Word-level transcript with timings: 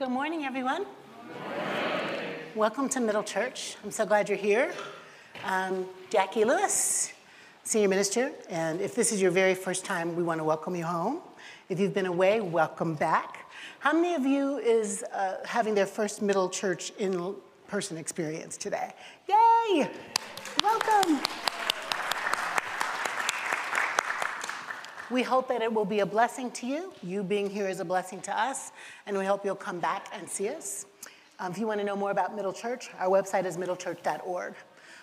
Good 0.00 0.08
morning, 0.08 0.46
everyone. 0.46 0.86
Welcome 2.54 2.88
to 2.88 3.00
Middle 3.00 3.22
Church. 3.22 3.76
I'm 3.84 3.90
so 3.90 4.06
glad 4.06 4.30
you're 4.30 4.38
here. 4.38 4.72
Um, 5.44 5.84
Jacqui 6.08 6.46
Lewis, 6.46 7.12
Senior 7.64 7.90
Minister, 7.90 8.32
and 8.48 8.80
if 8.80 8.94
this 8.94 9.12
is 9.12 9.20
your 9.20 9.30
very 9.30 9.54
first 9.54 9.84
time, 9.84 10.16
we 10.16 10.22
want 10.22 10.40
to 10.40 10.44
welcome 10.44 10.74
you 10.74 10.86
home. 10.86 11.20
If 11.68 11.78
you've 11.78 11.92
been 11.92 12.06
away, 12.06 12.40
welcome 12.40 12.94
back. 12.94 13.50
How 13.80 13.92
many 13.92 14.14
of 14.14 14.24
you 14.24 14.56
is 14.56 15.02
uh, 15.12 15.36
having 15.44 15.74
their 15.74 15.84
first 15.84 16.22
Middle 16.22 16.48
Church 16.48 16.94
in 16.98 17.34
person 17.68 17.98
experience 17.98 18.56
today? 18.56 18.94
Yay! 19.28 19.90
Welcome. 20.62 21.20
We 25.10 25.22
hope 25.24 25.48
that 25.48 25.60
it 25.60 25.72
will 25.72 25.84
be 25.84 26.00
a 26.00 26.06
blessing 26.06 26.52
to 26.52 26.66
you. 26.66 26.92
You 27.02 27.24
being 27.24 27.50
here 27.50 27.68
is 27.68 27.80
a 27.80 27.84
blessing 27.84 28.20
to 28.22 28.38
us, 28.38 28.70
and 29.06 29.18
we 29.18 29.24
hope 29.24 29.44
you'll 29.44 29.56
come 29.56 29.80
back 29.80 30.06
and 30.12 30.28
see 30.28 30.48
us. 30.48 30.86
Um, 31.40 31.50
if 31.50 31.58
you 31.58 31.66
want 31.66 31.80
to 31.80 31.84
know 31.84 31.96
more 31.96 32.12
about 32.12 32.36
Middle 32.36 32.52
Church, 32.52 32.90
our 32.98 33.08
website 33.08 33.44
is 33.44 33.56
middlechurch.org. 33.56 34.54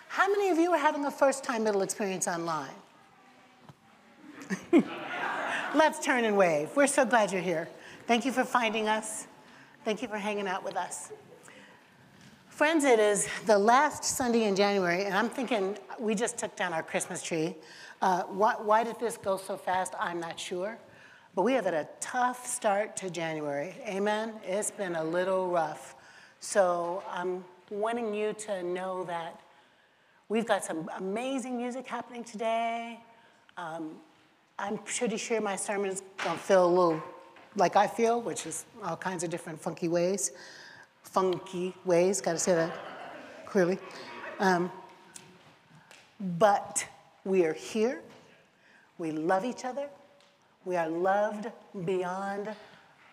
How 0.08 0.28
many 0.30 0.50
of 0.50 0.58
you 0.58 0.72
are 0.72 0.78
having 0.78 1.04
a 1.06 1.12
first 1.12 1.44
time 1.44 1.66
Middle 1.66 1.82
experience 1.82 2.26
online? 2.26 2.70
Let's 5.76 6.00
turn 6.00 6.24
and 6.24 6.38
wave. 6.38 6.70
We're 6.74 6.88
so 6.88 7.06
glad 7.06 7.34
you're 7.34 7.42
here. 7.42 7.68
Thank 8.06 8.24
you 8.24 8.32
for 8.32 8.46
finding 8.46 8.88
us. 8.88 9.28
Thank 9.84 10.02
you 10.02 10.08
for 10.08 10.18
hanging 10.18 10.48
out 10.48 10.64
with 10.64 10.78
us. 10.78 11.12
Friends, 12.48 12.86
it 12.86 13.00
is 13.00 13.28
the 13.46 13.58
last 13.58 14.04
Sunday 14.04 14.46
in 14.46 14.56
January, 14.56 15.06
and 15.06 15.14
I'm 15.14 15.30
thinking 15.30 15.78
we 16.00 16.16
just 16.16 16.38
took 16.38 16.56
down 16.56 16.74
our 16.74 16.82
Christmas 16.82 17.22
tree. 17.22 17.56
Uh, 18.02 18.24
why, 18.24 18.56
why 18.60 18.84
did 18.84 19.00
this 19.00 19.18
go 19.18 19.38
so 19.38 19.58
fast? 19.58 19.94
I'm 20.00 20.20
not 20.20 20.40
sure. 20.40 20.78
But 21.36 21.44
we 21.44 21.54
have 21.54 21.66
had 21.66 21.74
a 21.74 21.88
tough 22.00 22.46
start 22.46 22.96
to 22.98 23.10
January. 23.10 23.76
Amen? 23.88 24.34
It's 24.44 24.72
been 24.72 24.96
a 24.96 25.04
little 25.04 25.50
rough. 25.50 25.96
So 26.40 27.04
I'm 27.12 27.44
wanting 27.70 28.14
you 28.14 28.34
to 28.34 28.64
know 28.64 29.03
that 29.06 29.40
we've 30.30 30.45
got 30.45 30.64
some 30.64 30.90
amazing 30.98 31.58
music 31.58 31.88
happening 31.88 32.23
today. 32.23 33.00
Um, 33.58 33.95
I'm 34.59 34.78
pretty 34.80 35.18
sure 35.18 35.42
my 35.42 35.56
sermon 35.56 35.90
is 35.90 36.02
going 36.23 36.38
to 36.38 36.44
feel 36.44 36.66
a 36.66 36.68
little 36.68 37.03
like 37.56 37.75
I 37.75 37.88
feel, 37.88 38.22
which 38.22 38.45
is 38.45 38.66
all 38.84 38.95
kinds 38.95 39.23
of 39.23 39.30
different 39.30 39.59
funky 39.59 39.88
ways. 39.88 40.31
Funky 41.03 41.73
ways, 41.86 42.22
got 42.22 42.34
to 42.34 42.40
say 42.40 42.53
that 42.53 42.72
clearly. 43.45 43.80
Um, 44.40 44.72
but 46.20 46.86
we 47.28 47.44
are 47.44 47.53
here. 47.53 48.02
We 48.97 49.11
love 49.11 49.44
each 49.44 49.66
other. 49.66 49.89
We 50.64 50.78
are 50.78 50.88
loved 50.88 51.47
beyond 51.84 52.50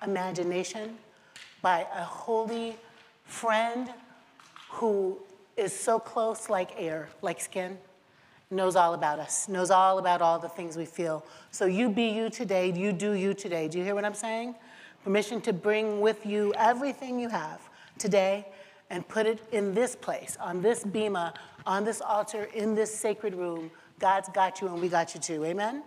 imagination 0.04 0.96
by 1.62 1.80
a 1.94 2.04
holy 2.04 2.76
friend 3.24 3.90
who 4.70 5.18
is 5.56 5.72
so 5.72 5.98
close 5.98 6.48
like 6.48 6.70
air, 6.76 7.08
like 7.22 7.40
skin, 7.40 7.76
knows 8.50 8.76
all 8.76 8.94
about 8.94 9.18
us, 9.18 9.48
knows 9.48 9.72
all 9.72 9.98
about 9.98 10.22
all 10.22 10.38
the 10.38 10.48
things 10.48 10.76
we 10.76 10.84
feel. 10.84 11.24
So 11.50 11.66
you 11.66 11.88
be 11.88 12.04
you 12.04 12.30
today, 12.30 12.72
you 12.72 12.92
do 12.92 13.12
you 13.12 13.34
today. 13.34 13.66
Do 13.66 13.78
you 13.78 13.84
hear 13.84 13.96
what 13.96 14.04
I'm 14.04 14.14
saying? 14.14 14.54
Permission 15.02 15.40
to 15.42 15.52
bring 15.52 16.00
with 16.00 16.24
you 16.24 16.54
everything 16.56 17.18
you 17.18 17.30
have 17.30 17.60
today 17.98 18.46
and 18.90 19.06
put 19.08 19.26
it 19.26 19.40
in 19.50 19.74
this 19.74 19.96
place, 19.96 20.36
on 20.40 20.62
this 20.62 20.84
bema, 20.84 21.34
on 21.66 21.84
this 21.84 22.00
altar, 22.00 22.44
in 22.54 22.74
this 22.76 22.94
sacred 22.94 23.34
room 23.34 23.70
God's 23.98 24.28
got 24.30 24.60
you 24.60 24.68
and 24.68 24.80
we 24.80 24.88
got 24.88 25.14
you 25.14 25.20
too. 25.20 25.44
Amen? 25.44 25.82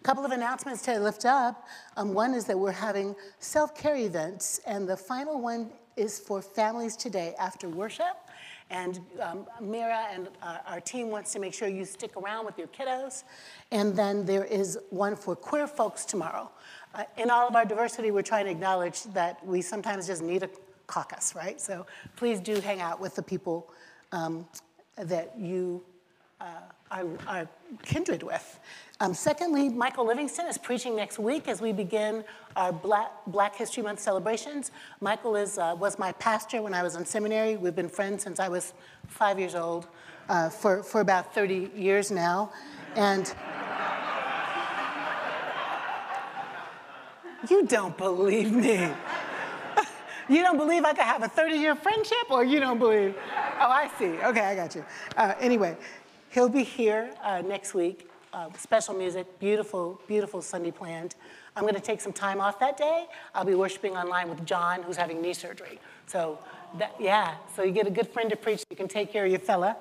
A 0.00 0.04
couple 0.04 0.24
of 0.24 0.30
announcements 0.30 0.82
to 0.82 0.98
lift 0.98 1.24
up. 1.24 1.66
Um, 1.96 2.14
one 2.14 2.34
is 2.34 2.44
that 2.46 2.58
we're 2.58 2.72
having 2.72 3.16
self 3.38 3.74
care 3.74 3.96
events, 3.96 4.60
and 4.66 4.88
the 4.88 4.96
final 4.96 5.40
one 5.40 5.70
is 5.96 6.18
for 6.18 6.42
families 6.42 6.96
today 6.96 7.34
after 7.38 7.68
worship. 7.68 8.16
And 8.68 9.00
um, 9.20 9.46
Mira 9.60 10.08
and 10.12 10.28
our 10.66 10.80
team 10.80 11.10
wants 11.10 11.32
to 11.32 11.38
make 11.38 11.54
sure 11.54 11.68
you 11.68 11.84
stick 11.84 12.16
around 12.16 12.44
with 12.46 12.58
your 12.58 12.66
kiddos. 12.66 13.22
And 13.70 13.96
then 13.96 14.24
there 14.24 14.44
is 14.44 14.76
one 14.90 15.14
for 15.14 15.36
queer 15.36 15.68
folks 15.68 16.04
tomorrow. 16.04 16.50
Uh, 16.92 17.04
in 17.16 17.30
all 17.30 17.46
of 17.46 17.54
our 17.54 17.64
diversity, 17.64 18.10
we're 18.10 18.22
trying 18.22 18.46
to 18.46 18.50
acknowledge 18.50 19.04
that 19.14 19.44
we 19.46 19.62
sometimes 19.62 20.08
just 20.08 20.20
need 20.20 20.42
a 20.42 20.50
caucus, 20.88 21.34
right? 21.36 21.60
So 21.60 21.86
please 22.16 22.40
do 22.40 22.60
hang 22.60 22.80
out 22.80 23.00
with 23.00 23.14
the 23.14 23.22
people 23.22 23.70
um, 24.10 24.46
that 24.96 25.38
you 25.38 25.84
uh, 26.40 27.04
are, 27.26 27.48
kindred 27.82 28.22
with. 28.22 28.60
Um, 29.00 29.12
secondly, 29.12 29.68
Michael 29.68 30.06
Livingston 30.06 30.46
is 30.46 30.56
preaching 30.56 30.96
next 30.96 31.18
week 31.18 31.48
as 31.48 31.60
we 31.60 31.72
begin 31.72 32.24
our 32.54 32.72
Black, 32.72 33.10
Black 33.26 33.54
History 33.54 33.82
Month 33.82 34.00
celebrations. 34.00 34.70
Michael 35.00 35.36
is, 35.36 35.58
uh, 35.58 35.76
was 35.78 35.98
my 35.98 36.12
pastor 36.12 36.62
when 36.62 36.72
I 36.72 36.82
was 36.82 36.96
in 36.96 37.04
seminary. 37.04 37.56
We've 37.56 37.76
been 37.76 37.90
friends 37.90 38.22
since 38.22 38.40
I 38.40 38.48
was 38.48 38.72
five 39.08 39.38
years 39.38 39.54
old, 39.54 39.86
uh, 40.28 40.48
for, 40.48 40.82
for 40.82 41.02
about 41.02 41.34
30 41.34 41.72
years 41.76 42.10
now. 42.10 42.50
And 42.94 43.26
you 47.50 47.66
don't 47.66 47.98
believe 47.98 48.52
me. 48.52 48.90
you 50.28 50.42
don't 50.42 50.56
believe 50.56 50.84
I 50.84 50.94
could 50.94 51.04
have 51.04 51.22
a 51.22 51.28
30 51.28 51.56
year 51.56 51.74
friendship, 51.74 52.30
or 52.30 52.44
you 52.44 52.60
don't 52.60 52.78
believe? 52.78 53.14
Oh, 53.60 53.70
I 53.70 53.90
see. 53.98 54.18
Okay, 54.22 54.40
I 54.40 54.54
got 54.54 54.74
you. 54.74 54.84
Uh, 55.16 55.34
anyway, 55.38 55.76
He'll 56.36 56.50
be 56.50 56.64
here 56.64 57.14
uh, 57.24 57.40
next 57.40 57.72
week. 57.72 58.10
Uh, 58.30 58.50
special 58.58 58.92
music, 58.92 59.40
beautiful, 59.40 59.98
beautiful 60.06 60.42
Sunday 60.42 60.70
planned. 60.70 61.14
I'm 61.56 61.62
going 61.62 61.74
to 61.74 61.80
take 61.80 61.98
some 61.98 62.12
time 62.12 62.42
off 62.42 62.60
that 62.60 62.76
day. 62.76 63.06
I'll 63.34 63.46
be 63.46 63.54
worshiping 63.54 63.96
online 63.96 64.28
with 64.28 64.44
John, 64.44 64.82
who's 64.82 64.98
having 64.98 65.22
knee 65.22 65.32
surgery. 65.32 65.80
So, 66.06 66.38
that, 66.76 66.94
yeah, 67.00 67.36
so 67.54 67.62
you 67.62 67.72
get 67.72 67.86
a 67.86 67.90
good 67.90 68.08
friend 68.08 68.28
to 68.28 68.36
preach, 68.36 68.62
you 68.68 68.76
can 68.76 68.86
take 68.86 69.10
care 69.10 69.24
of 69.24 69.30
your 69.30 69.40
fella. 69.40 69.78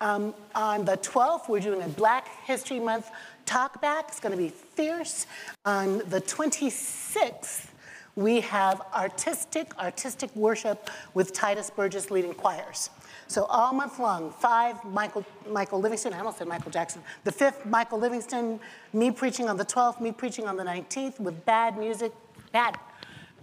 Um, 0.00 0.34
on 0.54 0.84
the 0.84 0.98
12th, 0.98 1.48
we're 1.48 1.58
doing 1.58 1.82
a 1.82 1.88
Black 1.88 2.28
History 2.44 2.78
Month 2.78 3.10
talk 3.44 3.82
back. 3.82 4.04
It's 4.06 4.20
going 4.20 4.30
to 4.30 4.38
be 4.38 4.50
fierce. 4.50 5.26
On 5.64 5.98
the 6.10 6.20
26th, 6.20 7.70
we 8.14 8.40
have 8.42 8.82
artistic, 8.94 9.76
artistic 9.80 10.34
worship 10.36 10.90
with 11.14 11.32
Tituss 11.32 11.74
Burgess 11.74 12.12
leading 12.12 12.34
choirs. 12.34 12.90
So 13.28 13.44
all 13.44 13.74
month 13.74 13.98
long, 13.98 14.30
five 14.30 14.82
Michael, 14.86 15.24
Michael 15.50 15.80
Livingston, 15.80 16.14
I 16.14 16.18
almost 16.18 16.38
said 16.38 16.48
Michael 16.48 16.70
Jackson. 16.70 17.02
The 17.24 17.32
fifth, 17.32 17.66
Michael 17.66 17.98
Livingston, 17.98 18.58
me 18.94 19.10
preaching 19.10 19.50
on 19.50 19.58
the 19.58 19.66
12th, 19.66 20.00
me 20.00 20.12
preaching 20.12 20.46
on 20.46 20.56
the 20.56 20.64
19th 20.64 21.20
with 21.20 21.44
bad 21.44 21.76
music, 21.76 22.12
bad, 22.52 22.78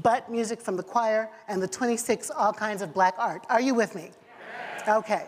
but 0.02 0.30
music 0.30 0.60
from 0.60 0.76
the 0.76 0.82
choir, 0.82 1.30
and 1.48 1.62
the 1.62 1.68
26th, 1.68 2.32
all 2.36 2.52
kinds 2.52 2.82
of 2.82 2.96
black 2.96 3.14
art. 3.20 3.46
Are 3.48 3.62
you 3.62 3.76
with 3.76 3.94
me? 3.94 4.10
Okay. 4.88 5.28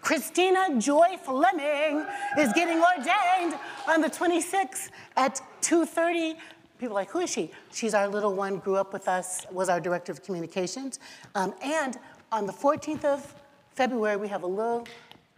Christina 0.00 0.76
Joy 0.78 1.16
Fleming 1.22 2.04
is 2.38 2.52
getting 2.52 2.82
ordained 2.82 3.58
on 3.88 4.00
the 4.00 4.10
26th 4.10 4.90
at 5.16 5.40
2.30. 5.62 6.36
People 6.78 6.96
are 6.96 7.00
like, 7.00 7.10
who 7.10 7.20
is 7.20 7.30
she? 7.30 7.50
She's 7.72 7.94
our 7.94 8.08
little 8.08 8.34
one, 8.34 8.58
grew 8.58 8.74
up 8.74 8.92
with 8.92 9.06
us, 9.06 9.46
was 9.52 9.68
our 9.68 9.80
director 9.80 10.10
of 10.10 10.22
communications. 10.24 10.98
Um, 11.36 11.54
and 11.62 11.96
on 12.32 12.44
the 12.44 12.52
14th 12.52 13.04
of 13.04 13.34
February, 13.74 14.16
we 14.16 14.28
have 14.28 14.42
a 14.42 14.46
little 14.46 14.86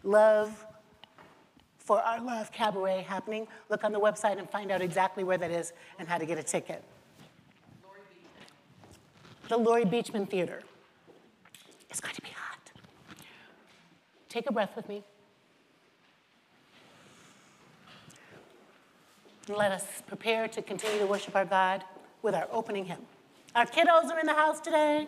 love 0.03 0.67
for 1.79 2.01
our 2.01 2.21
love 2.21 2.53
cabaret 2.53 3.03
happening. 3.03 3.47
Look 3.71 3.85
on 3.85 3.93
the 3.93 4.01
website 4.01 4.39
and 4.39 4.49
find 4.49 4.71
out 4.71 4.83
exactly 4.83 5.25
where 5.25 5.39
that 5.39 5.51
is 5.51 5.73
and 5.99 6.09
how 6.09 6.19
to 6.19 6.27
get 6.27 6.39
a 6.39 6.43
ticket. 6.43 6.83
The 9.49 9.57
Laurie 9.57 9.85
Beechman 9.85 10.29
Theater. 10.29 10.61
It's 11.89 12.01
going 12.01 12.15
to 12.15 12.21
be 12.21 12.31
hot. 12.31 12.73
Take 14.29 14.51
a 14.51 14.53
breath 14.53 14.75
with 14.77 14.89
me. 14.89 15.03
let 19.49 19.71
us 19.71 20.03
prepare 20.07 20.49
to 20.49 20.61
continue 20.61 20.99
to 20.99 21.07
worship 21.07 21.37
our 21.37 21.45
God 21.45 21.85
with 22.23 22.35
our 22.35 22.49
opening 22.51 22.85
hymn. 22.85 22.99
Our 23.55 23.67
kiddos 23.67 24.11
are 24.11 24.19
in 24.19 24.27
the 24.27 24.35
house 24.35 24.61
today. 24.61 25.07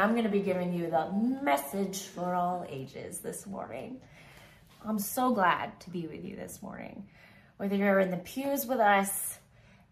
I'm 0.00 0.12
going 0.12 0.24
to 0.24 0.30
be 0.30 0.40
giving 0.40 0.72
you 0.72 0.88
the 0.88 1.10
message 1.42 2.04
for 2.04 2.34
all 2.34 2.64
ages 2.66 3.18
this 3.18 3.46
morning. 3.46 4.00
I'm 4.82 4.98
so 4.98 5.34
glad 5.34 5.78
to 5.80 5.90
be 5.90 6.06
with 6.06 6.24
you 6.24 6.36
this 6.36 6.62
morning. 6.62 7.06
Whether 7.58 7.76
you're 7.76 8.00
in 8.00 8.10
the 8.10 8.16
pews 8.16 8.64
with 8.64 8.80
us 8.80 9.38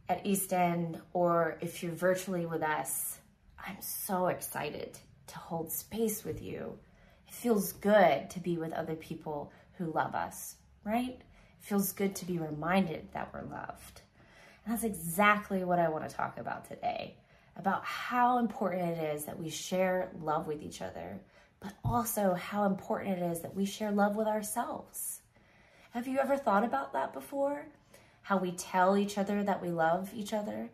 at 0.08 0.24
East 0.24 0.54
End 0.54 0.98
or 1.12 1.58
if 1.60 1.82
you're 1.82 1.92
virtually 1.92 2.46
with 2.46 2.62
us, 2.62 3.18
I'm 3.58 3.76
so 3.82 4.28
excited 4.28 4.98
to 5.26 5.36
hold 5.36 5.70
space 5.70 6.24
with 6.24 6.40
you. 6.40 6.78
It 7.26 7.34
feels 7.34 7.72
good 7.72 8.30
to 8.30 8.40
be 8.40 8.56
with 8.56 8.72
other 8.72 8.96
people 8.96 9.52
who 9.76 9.92
love 9.92 10.14
us, 10.14 10.54
right? 10.84 11.20
It 11.20 11.24
feels 11.60 11.92
good 11.92 12.16
to 12.16 12.24
be 12.24 12.38
reminded 12.38 13.12
that 13.12 13.28
we're 13.34 13.42
loved. 13.42 14.00
And 14.64 14.72
that's 14.72 14.84
exactly 14.84 15.64
what 15.64 15.78
I 15.78 15.90
want 15.90 16.08
to 16.08 16.16
talk 16.16 16.38
about 16.38 16.66
today 16.66 17.18
about 17.58 17.84
how 17.84 18.38
important 18.38 18.96
it 18.96 19.14
is 19.14 19.24
that 19.24 19.38
we 19.38 19.50
share 19.50 20.10
love 20.22 20.46
with 20.46 20.62
each 20.62 20.80
other, 20.80 21.20
but 21.60 21.74
also 21.84 22.34
how 22.34 22.64
important 22.64 23.18
it 23.18 23.32
is 23.32 23.40
that 23.40 23.54
we 23.54 23.66
share 23.66 23.90
love 23.90 24.16
with 24.16 24.28
ourselves. 24.28 25.20
Have 25.90 26.06
you 26.06 26.18
ever 26.18 26.36
thought 26.36 26.64
about 26.64 26.92
that 26.92 27.12
before? 27.12 27.66
How 28.22 28.38
we 28.38 28.52
tell 28.52 28.96
each 28.96 29.18
other 29.18 29.42
that 29.42 29.60
we 29.60 29.70
love 29.70 30.10
each 30.14 30.32
other? 30.32 30.70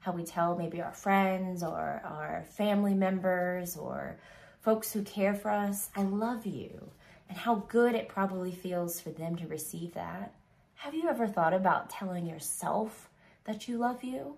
How 0.00 0.12
we 0.12 0.24
tell 0.24 0.56
maybe 0.56 0.82
our 0.82 0.92
friends 0.92 1.62
or 1.62 2.02
our 2.04 2.44
family 2.50 2.94
members 2.94 3.76
or 3.76 4.18
folks 4.60 4.92
who 4.92 5.02
care 5.02 5.34
for 5.34 5.50
us, 5.50 5.88
I 5.96 6.02
love 6.02 6.44
you, 6.44 6.90
and 7.28 7.38
how 7.38 7.56
good 7.68 7.94
it 7.94 8.08
probably 8.08 8.52
feels 8.52 9.00
for 9.00 9.10
them 9.10 9.36
to 9.36 9.46
receive 9.46 9.94
that. 9.94 10.34
Have 10.74 10.94
you 10.94 11.08
ever 11.08 11.26
thought 11.26 11.54
about 11.54 11.90
telling 11.90 12.26
yourself 12.26 13.08
that 13.44 13.66
you 13.66 13.78
love 13.78 14.04
you? 14.04 14.36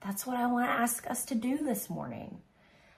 That's 0.00 0.26
what 0.26 0.36
I 0.36 0.46
want 0.46 0.66
to 0.66 0.72
ask 0.72 1.08
us 1.08 1.24
to 1.26 1.34
do 1.34 1.58
this 1.58 1.90
morning. 1.90 2.38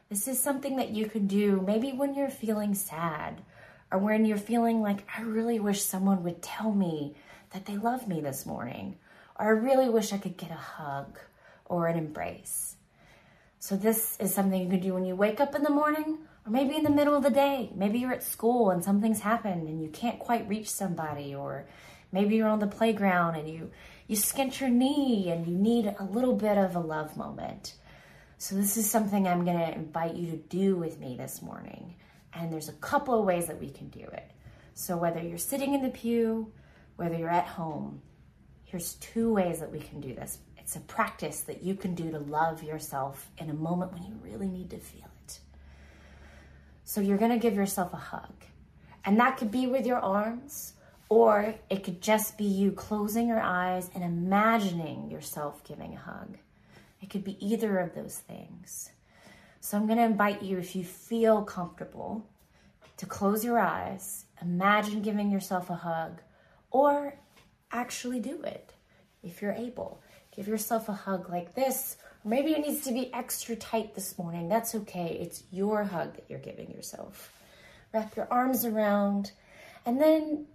This 0.08 0.26
is 0.26 0.40
something 0.40 0.76
that 0.76 0.90
you 0.90 1.06
could 1.06 1.28
do 1.28 1.62
maybe 1.66 1.92
when 1.92 2.14
you're 2.14 2.30
feeling 2.30 2.74
sad 2.74 3.42
or 3.90 3.98
when 3.98 4.24
you're 4.24 4.36
feeling 4.38 4.82
like, 4.82 5.06
I 5.16 5.22
really 5.22 5.60
wish 5.60 5.82
someone 5.82 6.22
would 6.24 6.42
tell 6.42 6.72
me 6.72 7.14
that 7.50 7.66
they 7.66 7.76
love 7.76 8.06
me 8.06 8.20
this 8.20 8.44
morning, 8.44 8.96
or 9.38 9.46
I 9.46 9.50
really 9.50 9.88
wish 9.88 10.12
I 10.12 10.18
could 10.18 10.36
get 10.36 10.50
a 10.50 10.54
hug 10.54 11.18
or 11.64 11.86
an 11.86 11.96
embrace. 11.96 12.76
So, 13.58 13.76
this 13.76 14.16
is 14.20 14.34
something 14.34 14.60
you 14.62 14.68
can 14.68 14.80
do 14.80 14.94
when 14.94 15.04
you 15.04 15.16
wake 15.16 15.40
up 15.40 15.54
in 15.54 15.62
the 15.62 15.70
morning 15.70 16.18
or 16.46 16.52
maybe 16.52 16.76
in 16.76 16.84
the 16.84 16.90
middle 16.90 17.16
of 17.16 17.22
the 17.22 17.30
day. 17.30 17.70
Maybe 17.74 17.98
you're 17.98 18.12
at 18.12 18.22
school 18.22 18.70
and 18.70 18.84
something's 18.84 19.20
happened 19.20 19.68
and 19.68 19.82
you 19.82 19.88
can't 19.88 20.18
quite 20.18 20.48
reach 20.48 20.70
somebody, 20.70 21.34
or 21.34 21.66
maybe 22.12 22.36
you're 22.36 22.48
on 22.48 22.60
the 22.60 22.66
playground 22.66 23.36
and 23.36 23.48
you 23.48 23.70
you 24.08 24.16
skint 24.16 24.58
your 24.58 24.70
knee 24.70 25.28
and 25.30 25.46
you 25.46 25.54
need 25.54 25.94
a 25.98 26.04
little 26.04 26.34
bit 26.34 26.56
of 26.56 26.74
a 26.74 26.80
love 26.80 27.16
moment. 27.16 27.74
So, 28.38 28.54
this 28.54 28.76
is 28.76 28.90
something 28.90 29.28
I'm 29.28 29.44
going 29.44 29.58
to 29.58 29.74
invite 29.74 30.14
you 30.14 30.30
to 30.30 30.36
do 30.36 30.76
with 30.76 30.98
me 30.98 31.16
this 31.16 31.42
morning. 31.42 31.94
And 32.32 32.52
there's 32.52 32.68
a 32.68 32.74
couple 32.74 33.18
of 33.18 33.26
ways 33.26 33.46
that 33.46 33.60
we 33.60 33.68
can 33.68 33.88
do 33.88 34.00
it. 34.00 34.30
So, 34.74 34.96
whether 34.96 35.20
you're 35.20 35.38
sitting 35.38 35.74
in 35.74 35.82
the 35.82 35.90
pew, 35.90 36.50
whether 36.96 37.16
you're 37.16 37.28
at 37.28 37.46
home, 37.46 38.00
here's 38.64 38.94
two 38.94 39.32
ways 39.32 39.60
that 39.60 39.70
we 39.70 39.80
can 39.80 40.00
do 40.00 40.14
this. 40.14 40.38
It's 40.56 40.76
a 40.76 40.80
practice 40.80 41.40
that 41.42 41.62
you 41.62 41.74
can 41.74 41.94
do 41.94 42.10
to 42.10 42.18
love 42.18 42.62
yourself 42.62 43.30
in 43.38 43.50
a 43.50 43.54
moment 43.54 43.92
when 43.92 44.04
you 44.04 44.18
really 44.22 44.48
need 44.48 44.70
to 44.70 44.78
feel 44.78 45.08
it. 45.26 45.40
So, 46.84 47.02
you're 47.02 47.18
going 47.18 47.32
to 47.32 47.38
give 47.38 47.56
yourself 47.56 47.92
a 47.92 47.96
hug. 47.96 48.32
And 49.04 49.20
that 49.20 49.36
could 49.36 49.50
be 49.50 49.66
with 49.66 49.84
your 49.84 49.98
arms 49.98 50.74
or 51.08 51.54
it 51.70 51.84
could 51.84 52.00
just 52.02 52.36
be 52.36 52.44
you 52.44 52.72
closing 52.72 53.28
your 53.28 53.40
eyes 53.40 53.90
and 53.94 54.04
imagining 54.04 55.10
yourself 55.10 55.64
giving 55.64 55.94
a 55.94 55.98
hug. 55.98 56.36
It 57.00 57.10
could 57.10 57.24
be 57.24 57.44
either 57.44 57.78
of 57.78 57.94
those 57.94 58.18
things. 58.18 58.90
So 59.60 59.76
I'm 59.76 59.86
going 59.86 59.98
to 59.98 60.04
invite 60.04 60.42
you, 60.42 60.58
if 60.58 60.76
you 60.76 60.84
feel 60.84 61.42
comfortable, 61.42 62.26
to 62.98 63.06
close 63.06 63.44
your 63.44 63.58
eyes, 63.58 64.24
imagine 64.42 65.02
giving 65.02 65.30
yourself 65.30 65.70
a 65.70 65.74
hug, 65.74 66.20
or 66.70 67.14
actually 67.72 68.20
do 68.20 68.42
it 68.42 68.72
if 69.22 69.40
you're 69.40 69.52
able. 69.52 70.00
Give 70.34 70.46
yourself 70.46 70.88
a 70.88 70.92
hug 70.92 71.28
like 71.30 71.54
this, 71.54 71.96
maybe 72.24 72.52
it 72.52 72.60
needs 72.66 72.84
to 72.84 72.92
be 72.92 73.12
extra 73.12 73.56
tight 73.56 73.94
this 73.94 74.18
morning. 74.18 74.48
That's 74.48 74.74
okay. 74.74 75.18
It's 75.20 75.42
your 75.50 75.84
hug 75.84 76.14
that 76.14 76.26
you're 76.28 76.38
giving 76.38 76.70
yourself. 76.70 77.32
Wrap 77.92 78.14
your 78.16 78.28
arms 78.30 78.64
around, 78.64 79.32
and 79.86 80.00
then 80.00 80.46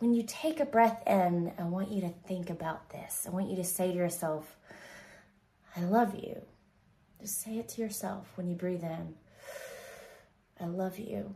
when 0.00 0.14
you 0.14 0.24
take 0.26 0.60
a 0.60 0.64
breath 0.64 1.02
in, 1.06 1.52
I 1.58 1.62
want 1.64 1.90
you 1.90 2.00
to 2.00 2.08
think 2.26 2.50
about 2.50 2.88
this. 2.90 3.26
I 3.26 3.30
want 3.30 3.50
you 3.50 3.56
to 3.56 3.64
say 3.64 3.92
to 3.92 3.96
yourself, 3.96 4.56
I 5.76 5.82
love 5.82 6.14
you. 6.14 6.40
Just 7.20 7.42
say 7.42 7.58
it 7.58 7.68
to 7.70 7.82
yourself 7.82 8.26
when 8.34 8.48
you 8.48 8.56
breathe 8.56 8.82
in. 8.82 9.14
I 10.58 10.64
love 10.64 10.98
you. 10.98 11.34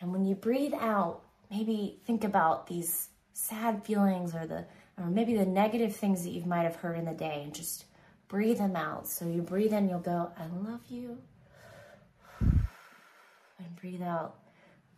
And 0.00 0.12
when 0.12 0.24
you 0.24 0.34
breathe 0.34 0.74
out, 0.74 1.22
maybe 1.50 2.00
think 2.04 2.24
about 2.24 2.66
these 2.66 3.08
sad 3.32 3.84
feelings 3.84 4.34
or 4.34 4.46
the 4.46 4.66
or 4.98 5.06
maybe 5.06 5.36
the 5.36 5.46
negative 5.46 5.94
things 5.96 6.24
that 6.24 6.30
you 6.30 6.44
might 6.44 6.64
have 6.64 6.76
heard 6.76 6.98
in 6.98 7.06
the 7.06 7.12
day 7.12 7.42
and 7.44 7.54
just 7.54 7.86
breathe 8.28 8.58
them 8.58 8.76
out. 8.76 9.08
So 9.08 9.26
you 9.26 9.40
breathe 9.40 9.72
in, 9.72 9.88
you'll 9.88 10.00
go, 10.00 10.30
I 10.36 10.46
love 10.68 10.82
you. 10.88 11.18
And 12.40 13.76
breathe 13.80 14.02
out, 14.02 14.36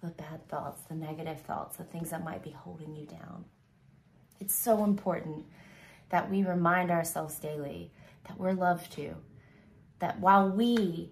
the 0.04 0.11
bad 0.11 0.46
thoughts, 0.49 0.82
the 0.82 0.94
negative 0.94 1.40
thoughts, 1.40 1.76
the 1.76 1.84
things 1.84 2.11
that 2.11 2.23
might 2.23 2.42
be 2.42 2.50
holding 2.50 2.94
you 2.94 3.06
down. 3.06 3.46
It's 4.38 4.54
so 4.54 4.84
important 4.84 5.46
that 6.11 6.30
we 6.30 6.42
remind 6.42 6.90
ourselves 6.90 7.38
daily 7.38 7.90
that 8.28 8.38
we're 8.38 8.52
loved 8.52 8.92
too. 8.92 9.14
That 10.00 10.20
while 10.20 10.50
we 10.50 11.11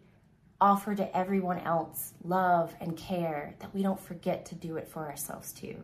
offer 0.60 0.94
to 0.94 1.16
everyone 1.16 1.58
else 1.60 2.12
love 2.22 2.74
and 2.80 2.96
care, 2.96 3.54
that 3.60 3.74
we 3.74 3.82
don't 3.82 3.98
forget 3.98 4.44
to 4.46 4.54
do 4.54 4.76
it 4.76 4.88
for 4.88 5.08
ourselves 5.08 5.52
too. 5.52 5.76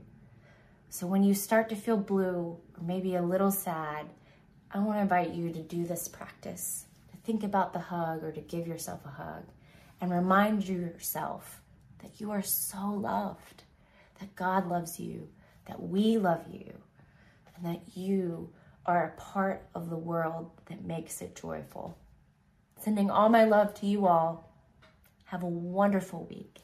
So 0.90 1.06
when 1.06 1.22
you 1.22 1.32
start 1.32 1.70
to 1.70 1.76
feel 1.76 1.96
blue 1.96 2.58
or 2.76 2.82
maybe 2.82 3.14
a 3.14 3.22
little 3.22 3.50
sad, 3.50 4.06
I 4.70 4.80
want 4.80 4.98
to 4.98 5.02
invite 5.02 5.30
you 5.30 5.50
to 5.50 5.62
do 5.62 5.86
this 5.86 6.08
practice, 6.08 6.84
to 7.10 7.16
think 7.24 7.42
about 7.42 7.72
the 7.72 7.78
hug 7.78 8.22
or 8.22 8.32
to 8.32 8.40
give 8.40 8.66
yourself 8.66 9.00
a 9.06 9.10
hug 9.10 9.44
and 10.00 10.10
remind 10.10 10.68
yourself 10.68 11.62
that 12.02 12.20
you 12.20 12.30
are 12.30 12.42
so 12.42 12.90
loved, 12.90 13.64
that 14.20 14.34
God 14.36 14.68
loves 14.68 14.98
you, 14.98 15.28
that 15.66 15.80
we 15.82 16.18
love 16.18 16.44
you, 16.50 16.72
and 17.56 17.66
that 17.66 17.96
you 17.96 18.50
are 18.86 19.04
a 19.04 19.20
part 19.20 19.66
of 19.74 19.90
the 19.90 19.96
world 19.96 20.50
that 20.66 20.84
makes 20.84 21.20
it 21.20 21.36
joyful. 21.40 21.96
Sending 22.80 23.10
all 23.10 23.28
my 23.28 23.44
love 23.44 23.74
to 23.74 23.86
you 23.86 24.06
all. 24.06 24.50
Have 25.24 25.42
a 25.42 25.46
wonderful 25.46 26.26
week. 26.30 26.60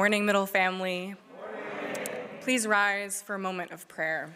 Morning, 0.00 0.24
Middle 0.24 0.46
Family. 0.46 1.14
Please 2.40 2.66
rise 2.66 3.20
for 3.20 3.34
a 3.34 3.38
moment 3.38 3.70
of 3.70 3.86
prayer. 3.86 4.32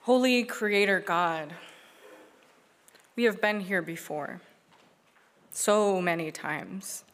Holy 0.00 0.42
Creator 0.42 1.00
God, 1.00 1.52
we 3.14 3.24
have 3.24 3.42
been 3.42 3.60
here 3.60 3.82
before, 3.82 4.40
so 5.50 6.00
many 6.00 6.30
times. 6.30 7.04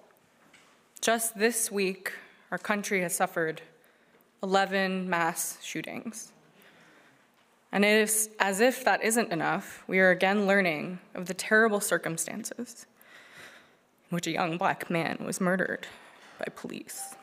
Just 1.01 1.37
this 1.37 1.73
week, 1.73 2.13
our 2.53 2.59
country 2.59 3.01
has 3.01 3.17
suffered 3.17 3.63
11 4.45 5.11
mass 5.11 5.59
shootings. 5.61 6.31
And 7.73 7.85
it 7.85 8.01
is 8.01 8.31
as 8.39 8.61
if 8.61 8.85
that 8.85 9.03
isn't 9.03 9.33
enough, 9.33 9.85
we 9.87 9.99
are 9.99 10.11
again 10.11 10.47
learning 10.47 11.01
of 11.15 11.27
the 11.27 11.35
terrible 11.35 11.81
circumstances 11.81 12.87
in 14.11 14.15
which 14.15 14.27
a 14.27 14.31
young 14.31 14.57
black 14.57 14.89
man 14.89 15.19
was 15.25 15.41
murdered 15.41 15.87
by 16.39 16.47
police. 16.55 17.15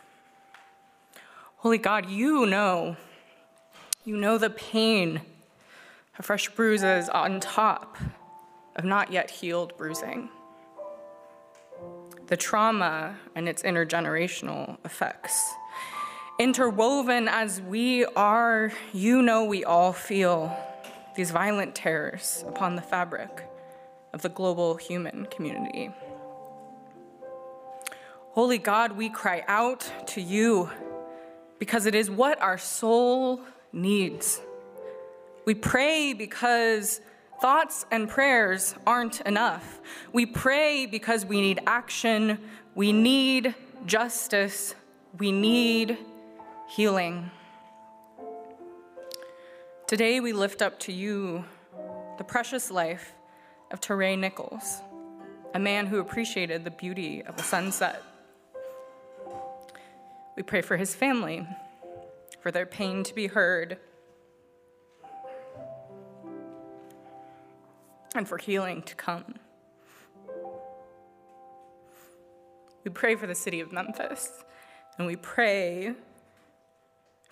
Holy 1.58 1.78
God, 1.78 2.10
you 2.10 2.46
know, 2.46 2.98
you 4.04 4.18
know 4.18 4.38
the 4.38 4.50
pain 4.50 5.22
of 6.20 6.26
fresh 6.26 6.50
bruises 6.50 7.08
on 7.10 7.40
top 7.40 7.98
of 8.76 8.84
not 8.84 9.12
yet 9.12 9.32
healed 9.32 9.78
bruising. 9.78 10.30
The 12.28 12.38
trauma 12.38 13.18
and 13.36 13.48
its 13.48 13.64
intergenerational 13.64 14.78
effects. 14.84 15.54
Interwoven 16.40 17.28
as 17.28 17.62
we 17.62 18.06
are, 18.06 18.74
you 18.92 19.22
know, 19.22 19.46
we 19.46 19.64
all 19.64 19.94
feel 19.94 20.56
these 21.16 21.30
violent 21.30 21.76
terrors 21.76 22.44
upon 22.48 22.76
the 22.76 22.82
fabric 22.82 23.48
of 24.14 24.24
the 24.24 24.30
global 24.30 24.76
human 24.76 25.28
community. 25.28 25.92
Holy 28.32 28.58
God, 28.58 28.94
we 28.94 29.10
cry 29.10 29.44
out 29.48 29.92
to 30.08 30.22
you 30.22 30.72
because 31.60 31.86
it 31.86 31.94
is 31.94 32.10
what 32.10 32.42
our 32.42 32.58
soul 32.58 33.42
needs. 33.72 34.42
We 35.46 35.54
pray 35.54 36.14
because 36.14 37.00
thoughts 37.42 37.86
and 37.92 38.10
prayers 38.10 38.74
aren't 38.88 39.22
enough. 39.22 39.80
We 40.14 40.26
pray 40.26 40.88
because 40.88 41.28
we 41.28 41.42
need 41.42 41.60
action, 41.68 42.40
we 42.74 42.92
need 42.92 43.54
justice, 43.86 44.74
we 45.20 45.32
need 45.32 46.00
healing. 46.76 47.30
Today 49.86 50.20
we 50.20 50.34
lift 50.34 50.64
up 50.64 50.80
to 50.80 50.92
you 50.92 51.46
the 52.18 52.24
precious 52.24 52.72
life 52.72 53.14
of 53.70 53.80
Tyre 53.80 54.16
Nichols, 54.16 54.82
a 55.54 55.60
man 55.60 55.86
who 55.86 56.00
appreciated 56.00 56.64
the 56.64 56.72
beauty 56.72 57.22
of 57.22 57.38
a 57.38 57.44
sunset 57.44 58.02
we 60.36 60.42
pray 60.42 60.62
for 60.62 60.78
his 60.78 60.96
family, 60.96 61.48
for 62.42 62.50
their 62.50 62.66
pain 62.66 63.04
to 63.04 63.14
be 63.14 63.28
heard, 63.28 63.78
and 68.16 68.28
for 68.28 68.40
healing 68.40 68.82
to 68.82 68.96
come. 68.96 69.36
We 72.84 72.90
pray 72.90 73.16
for 73.16 73.28
the 73.28 73.36
city 73.36 73.60
of 73.60 73.72
Memphis, 73.72 74.44
and 74.98 75.06
we 75.06 75.16
pray 75.16 75.94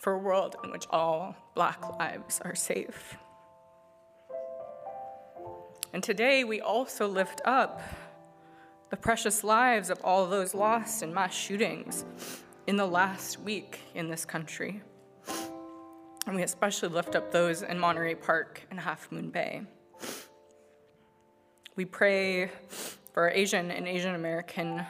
for 0.02 0.14
a 0.14 0.18
world 0.18 0.56
in 0.64 0.72
which 0.72 0.88
all 0.90 1.36
Black 1.54 1.80
lives 2.00 2.42
are 2.44 2.56
safe. 2.56 3.18
And 5.94 6.02
today 6.02 6.44
we 6.44 6.60
also 6.60 7.08
lift 7.08 7.40
up 7.46 7.82
the 8.90 8.98
precious 8.98 9.44
lives 9.44 9.92
of 9.92 10.02
all 10.04 10.26
those 10.26 10.56
lost 10.56 11.04
in 11.04 11.14
mass 11.14 11.36
shootings 11.36 12.04
in 12.66 12.78
the 12.78 12.86
last 12.86 13.40
week 13.42 13.80
in 13.94 14.10
this 14.10 14.26
country. 14.26 14.82
And 16.26 16.36
we 16.36 16.42
especially 16.42 16.90
lift 16.90 17.16
up 17.16 17.32
those 17.32 17.62
in 17.62 17.78
Monterey 17.78 18.16
Park 18.16 18.66
and 18.72 18.80
Half 18.80 19.12
Moon 19.12 19.30
Bay. 19.30 19.62
We 21.76 21.86
pray 21.86 22.50
for 23.14 23.24
our 23.24 23.30
Asian 23.30 23.70
and 23.70 23.88
Asian 23.88 24.16
American 24.16 24.84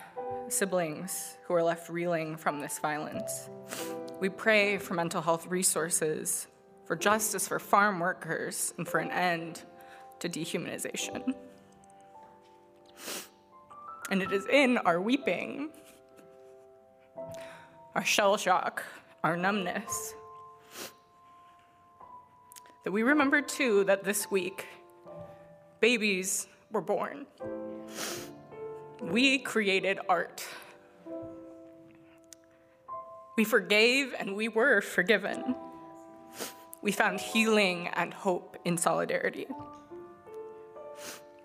siblings 0.48 1.38
who 1.48 1.54
are 1.54 1.64
left 1.64 1.90
reeling 1.90 2.38
from 2.38 2.62
this 2.62 2.80
violence. 2.80 3.50
We 4.22 4.30
pray 4.30 4.78
for 4.78 4.94
mental 4.94 5.20
health 5.20 5.48
resources, 5.48 6.46
for 6.86 6.96
justice 6.96 7.48
for 7.48 7.58
farm 7.58 8.00
workers, 8.00 8.72
and 8.78 8.88
for 8.88 9.00
an 9.00 9.10
end 9.10 9.64
to 10.20 10.30
dehumanization. 10.30 11.34
And 14.12 14.22
it 14.22 14.32
is 14.32 14.46
in 14.46 14.78
our 14.78 15.02
weeping 15.02 15.72
our 17.96 18.06
shell 18.06 18.38
shock, 18.38 18.84
our 19.24 19.36
numbness. 19.36 20.14
That 22.84 22.92
we 22.92 23.02
remember 23.02 23.42
too 23.42 23.84
that 23.86 24.04
this 24.04 24.30
week, 24.30 24.68
babies 25.80 26.48
were 26.72 26.82
born. 26.82 27.26
We 29.02 29.40
created 29.40 30.00
art. 30.08 30.46
We 33.42 33.46
forgave 33.46 34.14
and 34.20 34.36
we 34.36 34.50
were 34.50 34.82
forgiven. 34.82 35.56
We 36.84 36.92
found 36.92 37.20
healing 37.20 37.88
and 37.88 38.14
hope 38.14 38.56
in 38.66 38.78
solidarity. 38.78 39.48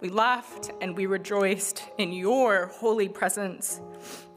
We 0.02 0.10
laughed 0.10 0.72
and 0.82 0.94
we 0.94 1.06
rejoiced 1.06 1.84
in 1.96 2.12
your 2.12 2.66
holy 2.66 3.08
presence, 3.08 3.80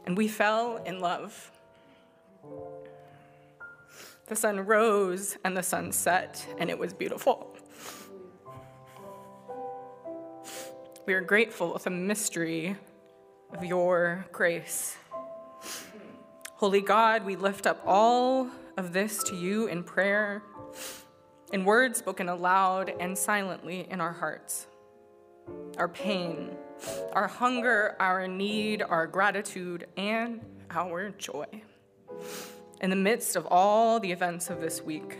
and 0.06 0.16
we 0.16 0.26
fell 0.26 0.78
in 0.86 1.00
love. 1.00 1.50
The 4.28 4.36
sun 4.36 4.60
rose 4.60 5.36
and 5.44 5.54
the 5.54 5.62
sun 5.62 5.92
set, 5.92 6.42
and 6.56 6.70
it 6.70 6.78
was 6.78 6.94
beautiful. 6.94 7.54
We 11.04 11.12
are 11.12 11.20
grateful 11.20 11.74
with 11.74 11.84
the 11.84 11.90
mystery 11.90 12.78
of 13.52 13.62
your 13.62 14.24
grace. 14.32 14.96
Holy 16.60 16.82
God, 16.82 17.24
we 17.24 17.36
lift 17.36 17.66
up 17.66 17.82
all 17.86 18.46
of 18.76 18.92
this 18.92 19.22
to 19.22 19.34
you 19.34 19.66
in 19.68 19.82
prayer, 19.82 20.42
in 21.54 21.64
words 21.64 21.98
spoken 21.98 22.28
aloud 22.28 22.92
and 23.00 23.16
silently 23.16 23.88
in 23.90 23.98
our 23.98 24.12
hearts. 24.12 24.66
Our 25.78 25.88
pain, 25.88 26.50
our 27.14 27.28
hunger, 27.28 27.96
our 27.98 28.28
need, 28.28 28.82
our 28.82 29.06
gratitude, 29.06 29.86
and 29.96 30.42
our 30.68 31.08
joy 31.08 31.46
in 32.82 32.90
the 32.90 32.96
midst 32.96 33.36
of 33.36 33.46
all 33.46 33.98
the 33.98 34.12
events 34.12 34.50
of 34.50 34.60
this 34.60 34.82
week. 34.82 35.16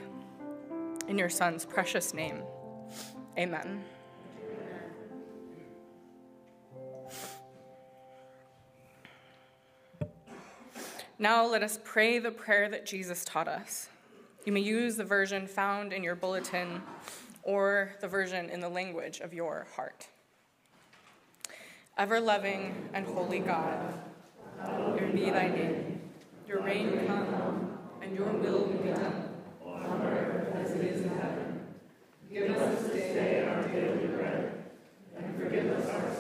In 1.09 1.17
your 1.17 1.31
Son's 1.31 1.65
precious 1.65 2.13
name, 2.13 2.43
amen. 3.39 3.83
Now 11.23 11.47
let 11.47 11.63
us 11.63 11.79
pray 11.85 12.19
the 12.19 12.31
prayer 12.31 12.71
that 12.71 12.87
Jesus 12.87 13.27
taught 13.27 13.47
us. 13.47 13.91
You 14.47 14.55
may 14.55 14.61
use 14.61 14.97
the 14.97 15.05
version 15.05 15.47
found 15.47 15.93
in 15.93 16.03
your 16.03 16.15
bulletin 16.15 16.81
or 17.43 17.93
the 18.01 18.09
version 18.09 18.49
in 18.49 18.61
the 18.61 18.71
language 18.71 19.21
of 19.21 19.35
your 19.35 19.67
heart. 19.77 20.09
Ever 21.99 22.21
loving 22.21 22.89
and 22.95 23.05
holy 23.05 23.41
God, 23.41 23.93
here 24.99 25.11
be 25.13 25.29
thy 25.29 25.49
name. 25.49 26.01
Your 26.49 26.63
reign 26.63 27.07
come, 27.07 27.79
and 28.01 28.17
your 28.17 28.33
will 28.33 28.69
be 28.69 28.89
done, 28.89 29.29
on 29.63 30.03
earth 30.03 30.55
as 30.55 30.71
it 30.71 30.85
is 30.87 31.03
in 31.03 31.11
heaven. 31.11 31.61
Give 32.33 32.51
us 32.57 32.83
this 32.85 33.13
day 33.13 33.45
our 33.45 33.69
daily 33.69 34.07
bread, 34.07 34.55
and 35.19 35.37
forgive 35.37 35.67
us 35.71 35.87
our 35.91 36.15
sins, 36.15 36.20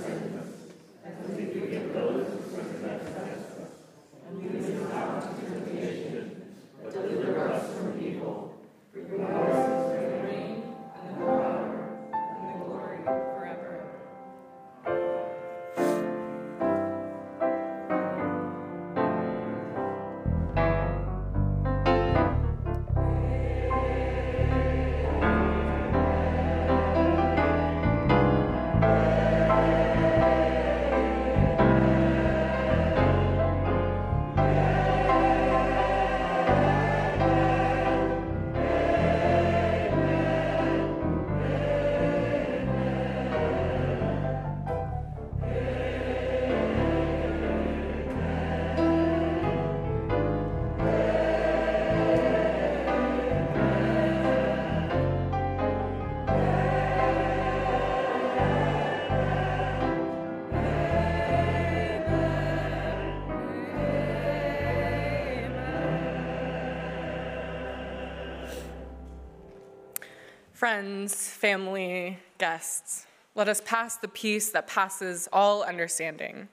Friends, 70.60 71.26
family, 71.26 72.18
guests, 72.36 73.06
let 73.34 73.48
us 73.48 73.62
pass 73.64 73.96
the 73.96 74.08
peace 74.08 74.50
that 74.50 74.66
passes 74.66 75.26
all 75.32 75.62
understanding. 75.62 76.48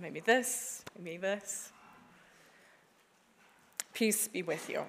Maybe 0.00 0.18
this, 0.18 0.82
maybe 0.98 1.18
this. 1.18 1.70
Peace 3.94 4.26
be 4.26 4.42
with 4.42 4.68
you. 4.68 4.84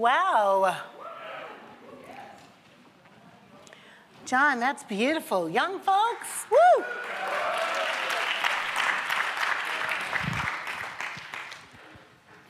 Wow. 0.00 0.78
John, 4.24 4.58
that's 4.58 4.82
beautiful. 4.82 5.50
Young 5.50 5.78
folks, 5.78 6.46
woo! 6.50 6.84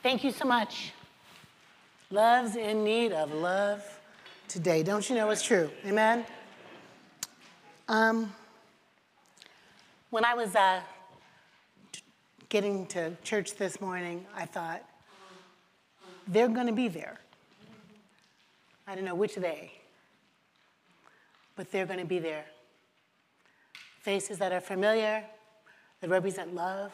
Thank 0.00 0.22
you 0.22 0.30
so 0.30 0.44
much. 0.44 0.92
Love's 2.12 2.54
in 2.54 2.84
need 2.84 3.10
of 3.10 3.32
love 3.32 3.82
today. 4.46 4.84
Don't 4.84 5.10
you 5.10 5.16
know 5.16 5.28
it's 5.30 5.42
true? 5.42 5.72
Amen? 5.84 6.24
Um, 7.88 8.32
when 10.10 10.24
I 10.24 10.34
was 10.34 10.54
uh, 10.54 10.82
getting 12.48 12.86
to 12.86 13.16
church 13.24 13.56
this 13.56 13.80
morning, 13.80 14.24
I 14.36 14.46
thought, 14.46 14.84
they're 16.28 16.46
going 16.46 16.68
to 16.68 16.72
be 16.72 16.86
there. 16.86 17.18
I 18.90 18.96
don't 18.96 19.04
know 19.04 19.14
which 19.14 19.36
they, 19.36 19.70
but 21.54 21.70
they're 21.70 21.86
going 21.86 22.00
to 22.00 22.04
be 22.04 22.18
there. 22.18 22.44
Faces 24.00 24.38
that 24.38 24.50
are 24.50 24.60
familiar, 24.60 25.22
that 26.00 26.10
represent 26.10 26.56
love, 26.56 26.92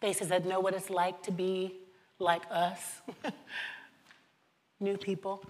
faces 0.00 0.28
that 0.28 0.46
know 0.46 0.60
what 0.60 0.72
it's 0.72 0.88
like 0.88 1.20
to 1.24 1.32
be 1.32 1.74
like 2.20 2.42
us, 2.48 3.00
new 4.78 4.96
people 4.96 5.44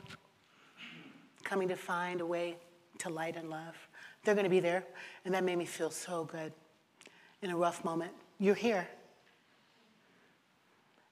coming 1.43 1.69
to 1.69 1.77
find 1.77 2.23
a 2.23 2.27
way 2.27 2.57
to 3.01 3.11
light 3.11 3.37
and 3.37 3.51
love. 3.51 3.77
They're 4.25 4.35
going 4.35 4.45
to 4.45 4.51
be 4.51 4.61
there, 4.61 4.83
and 5.27 5.35
that 5.35 5.45
made 5.45 5.59
me 5.59 5.67
feel 5.67 5.91
so 5.91 6.25
good 6.25 6.55
in 7.43 7.51
a 7.51 7.57
rough 7.57 7.85
moment. 7.85 8.13
You're 8.39 8.55
here. 8.55 8.89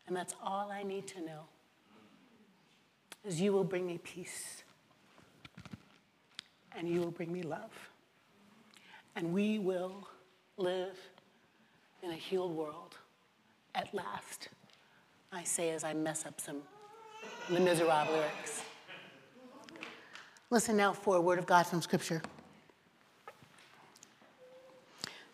And 0.07 0.17
that's 0.17 0.35
all 0.43 0.71
I 0.73 0.83
need 0.83 1.07
to 1.09 1.21
know 1.21 1.43
is 3.25 3.41
you 3.41 3.53
will 3.53 3.65
bring 3.65 3.87
me 3.87 3.99
peace 3.99 4.63
and 6.77 6.89
you 6.89 7.01
will 7.01 7.11
bring 7.11 7.33
me 7.33 7.43
love. 7.43 7.71
And 9.15 9.33
we 9.33 9.59
will 9.59 10.09
live 10.57 10.99
in 12.03 12.11
a 12.11 12.15
healed 12.15 12.53
world 12.53 12.97
at 13.75 13.93
last. 13.95 14.49
I 15.33 15.45
say 15.45 15.71
as 15.71 15.85
I 15.85 15.93
mess 15.95 16.27
up 16.27 16.41
some 16.41 16.63
Les 17.51 17.61
Miserables 17.61 18.09
lyrics. 18.11 18.63
Listen 20.51 20.77
now 20.77 20.93
for 20.93 21.17
a 21.17 21.21
word 21.21 21.39
of 21.39 21.47
God 21.47 21.67
from 21.67 21.81
Scripture. 21.81 22.23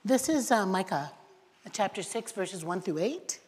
This 0.04 0.28
is 0.28 0.50
uh, 0.50 0.64
Micah, 0.64 1.10
chapter 1.72 2.02
6, 2.02 2.32
verses 2.32 2.64
1 2.64 2.80
through 2.82 2.98
8. 2.98 3.40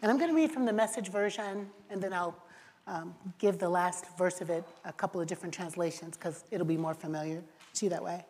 And 0.00 0.10
I'm 0.10 0.18
going 0.18 0.30
to 0.30 0.34
read 0.34 0.50
from 0.50 0.64
the 0.64 0.72
message 0.72 1.10
version, 1.10 1.70
and 1.90 2.02
then 2.02 2.12
I'll 2.12 2.41
um, 2.86 3.14
give 3.38 3.58
the 3.58 3.68
last 3.68 4.06
verse 4.18 4.40
of 4.40 4.50
it 4.50 4.64
a 4.84 4.92
couple 4.92 5.20
of 5.20 5.26
different 5.26 5.54
translations 5.54 6.16
because 6.16 6.44
it'll 6.50 6.66
be 6.66 6.76
more 6.76 6.94
familiar 6.94 7.42
to 7.74 7.86
you 7.86 7.90
that 7.90 8.02
way. 8.02 8.24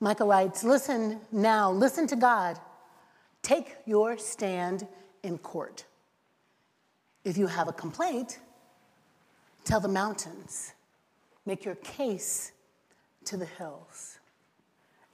Micah 0.00 0.24
writes, 0.24 0.64
Listen 0.64 1.20
now, 1.30 1.70
listen 1.70 2.06
to 2.08 2.16
God. 2.16 2.58
Take 3.42 3.76
your 3.86 4.18
stand 4.18 4.86
in 5.22 5.38
court. 5.38 5.84
If 7.24 7.38
you 7.38 7.46
have 7.46 7.68
a 7.68 7.72
complaint, 7.72 8.40
tell 9.64 9.80
the 9.80 9.88
mountains. 9.88 10.74
Make 11.46 11.64
your 11.64 11.76
case 11.76 12.52
to 13.24 13.36
the 13.36 13.44
hills. 13.44 14.18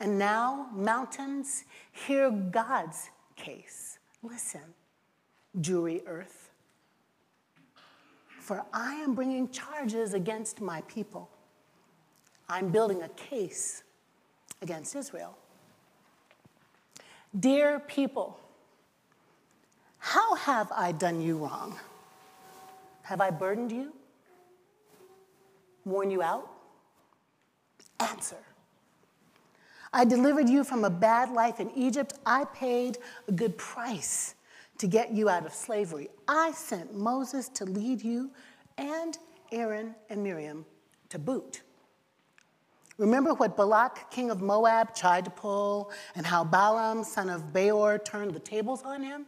And 0.00 0.18
now, 0.18 0.68
mountains, 0.74 1.64
hear 1.92 2.30
God's 2.30 3.10
case. 3.36 3.98
Listen, 4.22 4.74
jury 5.60 6.02
earth. 6.06 6.47
For 8.48 8.64
I 8.72 8.94
am 8.94 9.12
bringing 9.14 9.50
charges 9.50 10.14
against 10.14 10.62
my 10.62 10.80
people. 10.88 11.28
I'm 12.48 12.70
building 12.70 13.02
a 13.02 13.10
case 13.10 13.82
against 14.62 14.96
Israel. 14.96 15.36
Dear 17.38 17.78
people, 17.78 18.40
how 19.98 20.34
have 20.36 20.72
I 20.72 20.92
done 20.92 21.20
you 21.20 21.36
wrong? 21.36 21.78
Have 23.02 23.20
I 23.20 23.28
burdened 23.28 23.70
you? 23.70 23.92
Worn 25.84 26.10
you 26.10 26.22
out? 26.22 26.50
Answer. 28.00 28.42
I 29.92 30.06
delivered 30.06 30.48
you 30.48 30.64
from 30.64 30.84
a 30.84 30.90
bad 30.90 31.32
life 31.32 31.60
in 31.60 31.70
Egypt. 31.72 32.14
I 32.24 32.46
paid 32.46 32.96
a 33.28 33.32
good 33.32 33.58
price 33.58 34.34
to 34.78 34.86
get 34.86 35.12
you 35.12 35.28
out 35.28 35.44
of 35.44 35.52
slavery. 35.52 36.08
I 36.26 36.52
sent 36.52 36.96
Moses 36.96 37.48
to 37.50 37.64
lead 37.64 38.02
you 38.02 38.30
and 38.76 39.18
Aaron 39.52 39.94
and 40.08 40.22
Miriam 40.22 40.64
to 41.10 41.18
boot. 41.18 41.62
Remember 42.96 43.32
what 43.32 43.56
Balak, 43.56 44.10
king 44.10 44.30
of 44.30 44.40
Moab, 44.42 44.94
tried 44.94 45.24
to 45.24 45.30
pull, 45.30 45.92
and 46.16 46.26
how 46.26 46.42
Balaam, 46.42 47.04
son 47.04 47.30
of 47.30 47.52
Beor, 47.52 47.98
turned 47.98 48.32
the 48.32 48.40
tables 48.40 48.82
on 48.82 49.02
him? 49.02 49.26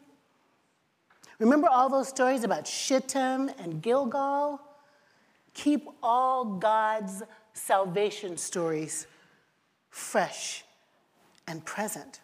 Remember 1.38 1.68
all 1.68 1.88
those 1.88 2.08
stories 2.08 2.42
about 2.42 2.66
Shittim 2.66 3.48
and 3.58 3.80
Gilgal? 3.80 4.60
Keep 5.54 5.88
all 6.02 6.44
God's 6.44 7.22
salvation 7.52 8.36
stories 8.36 9.06
fresh 9.88 10.64
and 11.46 11.64
present. 11.64 12.20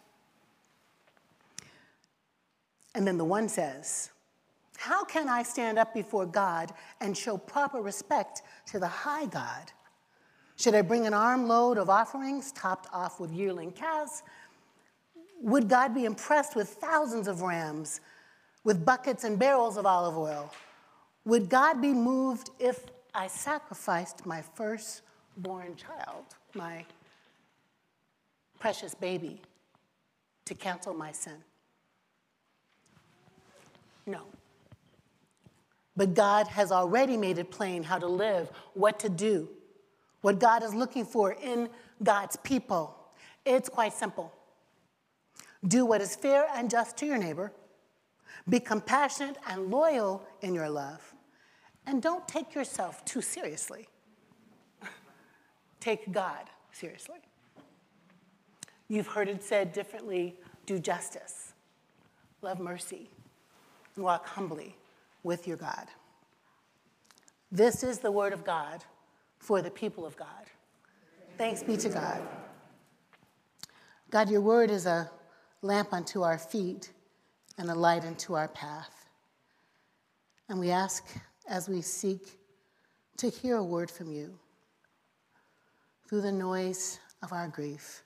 And 2.97 3.07
then 3.07 3.19
the 3.19 3.25
one 3.27 3.47
says, 3.47 4.11
How 4.79 5.05
can 5.05 5.29
I 5.29 5.43
stand 5.43 5.79
up 5.79 5.93
before 5.93 6.25
God 6.25 6.73
and 7.03 7.15
show 7.15 7.37
proper 7.37 7.83
respect 7.83 8.41
to 8.69 8.79
the 8.79 8.89
high 8.89 9.27
God? 9.27 9.71
Should 10.57 10.75
I 10.75 10.81
bring 10.81 11.07
an 11.07 11.13
armload 11.13 11.77
of 11.77 11.91
offerings 11.91 12.53
topped 12.53 12.89
off 12.95 13.21
with 13.21 13.31
yearling 13.31 13.73
calves? 13.73 14.23
Would 15.43 15.69
God 15.69 15.95
be 15.95 16.07
impressed 16.07 16.57
with 16.57 16.71
thousands 16.71 17.29
of 17.29 17.43
rams, 17.43 18.01
with 18.65 18.83
buckets 18.83 19.25
and 19.25 19.39
barrels 19.39 19.77
of 19.77 19.85
olive 19.85 20.17
oil? 20.17 20.51
Would 21.27 21.51
God 21.51 21.83
be 21.83 21.93
moved 21.93 22.49
if 22.59 22.87
I 23.15 23.27
sacrificed 23.27 24.25
my 24.25 24.41
firstborn 24.55 25.77
child, 25.77 26.25
my 26.55 26.87
precious 28.59 28.95
baby, 28.95 29.43
to 30.47 30.55
cancel 30.55 30.95
my 30.95 31.13
sin? 31.13 31.45
No. 34.07 34.23
But 35.97 36.15
God 36.15 36.47
has 36.49 36.71
already 36.71 37.17
made 37.17 37.39
it 37.39 37.51
plain 37.51 37.83
how 37.83 37.99
to 37.99 38.07
live, 38.07 38.51
what 38.75 38.99
to 39.01 39.09
do 39.09 39.49
what 40.27 40.41
God 40.41 40.65
is 40.65 40.75
looking 40.75 41.05
for 41.05 41.37
in 41.41 41.69
God's 42.03 42.35
people. 42.39 42.97
It's 43.45 43.69
quite 43.69 43.93
simple. 43.93 44.33
Do 45.69 45.87
what 45.87 46.01
is 46.01 46.17
fair 46.17 46.49
and 46.53 46.69
just 46.69 46.97
to 46.97 47.07
your 47.07 47.17
neighbor. 47.17 47.53
Be 48.49 48.59
compassionate 48.59 49.37
and 49.49 49.71
loyal 49.71 50.27
in 50.43 50.53
your 50.53 50.69
love. 50.69 51.15
And 51.87 52.03
don't 52.03 52.27
take 52.27 52.57
yourself 52.57 53.05
too 53.05 53.23
seriously. 53.23 53.87
take 55.79 56.11
God 56.11 56.51
seriously. 56.73 57.19
You've 58.89 59.07
heard 59.07 59.29
it 59.29 59.45
said 59.45 59.73
differently 59.73 60.41
do 60.67 60.81
justice, 60.81 61.53
love 62.43 62.59
mercy, 62.59 63.11
walk 63.97 64.27
humbly 64.27 64.77
with 65.23 65.47
your 65.47 65.57
God. 65.57 65.87
This 67.51 67.83
is 67.83 67.99
the 67.99 68.11
word 68.11 68.33
of 68.33 68.45
God 68.45 68.85
for 69.39 69.63
the 69.63 69.71
people 69.71 70.05
of 70.05 70.17
God. 70.17 70.29
Thanks 71.39 71.63
be 71.63 71.77
to 71.77 71.89
God. 71.89 72.23
God, 74.11 74.31
your 74.31 74.41
word 74.41 74.71
is 74.71 74.87
a 74.87 75.11
lamp 75.63 75.93
unto 75.93 76.23
our 76.23 76.39
feet 76.39 76.91
and 77.59 77.71
a 77.71 77.75
light 77.75 78.05
unto 78.05 78.35
our 78.35 78.49
path. 78.49 79.09
And 80.49 80.59
we 80.59 80.71
ask 80.71 81.05
as 81.49 81.69
we 81.69 81.81
seek 81.83 82.39
to 83.19 83.29
hear 83.29 83.57
a 83.57 83.65
word 83.65 83.91
from 83.91 84.13
you 84.13 84.39
through 86.09 86.21
the 86.21 86.33
noise 86.33 87.01
of 87.23 87.33
our 87.33 87.49
grief, 87.49 88.03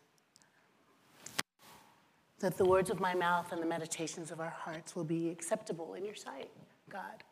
that 2.41 2.57
the 2.57 2.65
words 2.65 2.91
of 2.91 3.01
my 3.01 3.15
mouth 3.15 3.53
and 3.53 3.63
the 3.63 3.67
meditations 3.67 4.31
of 4.31 4.41
our 4.41 4.51
hearts 4.51 4.97
will 4.97 5.05
be 5.05 5.29
acceptable 5.29 5.95
in 5.95 6.05
your 6.05 6.15
sight, 6.15 6.51
God, 6.89 7.23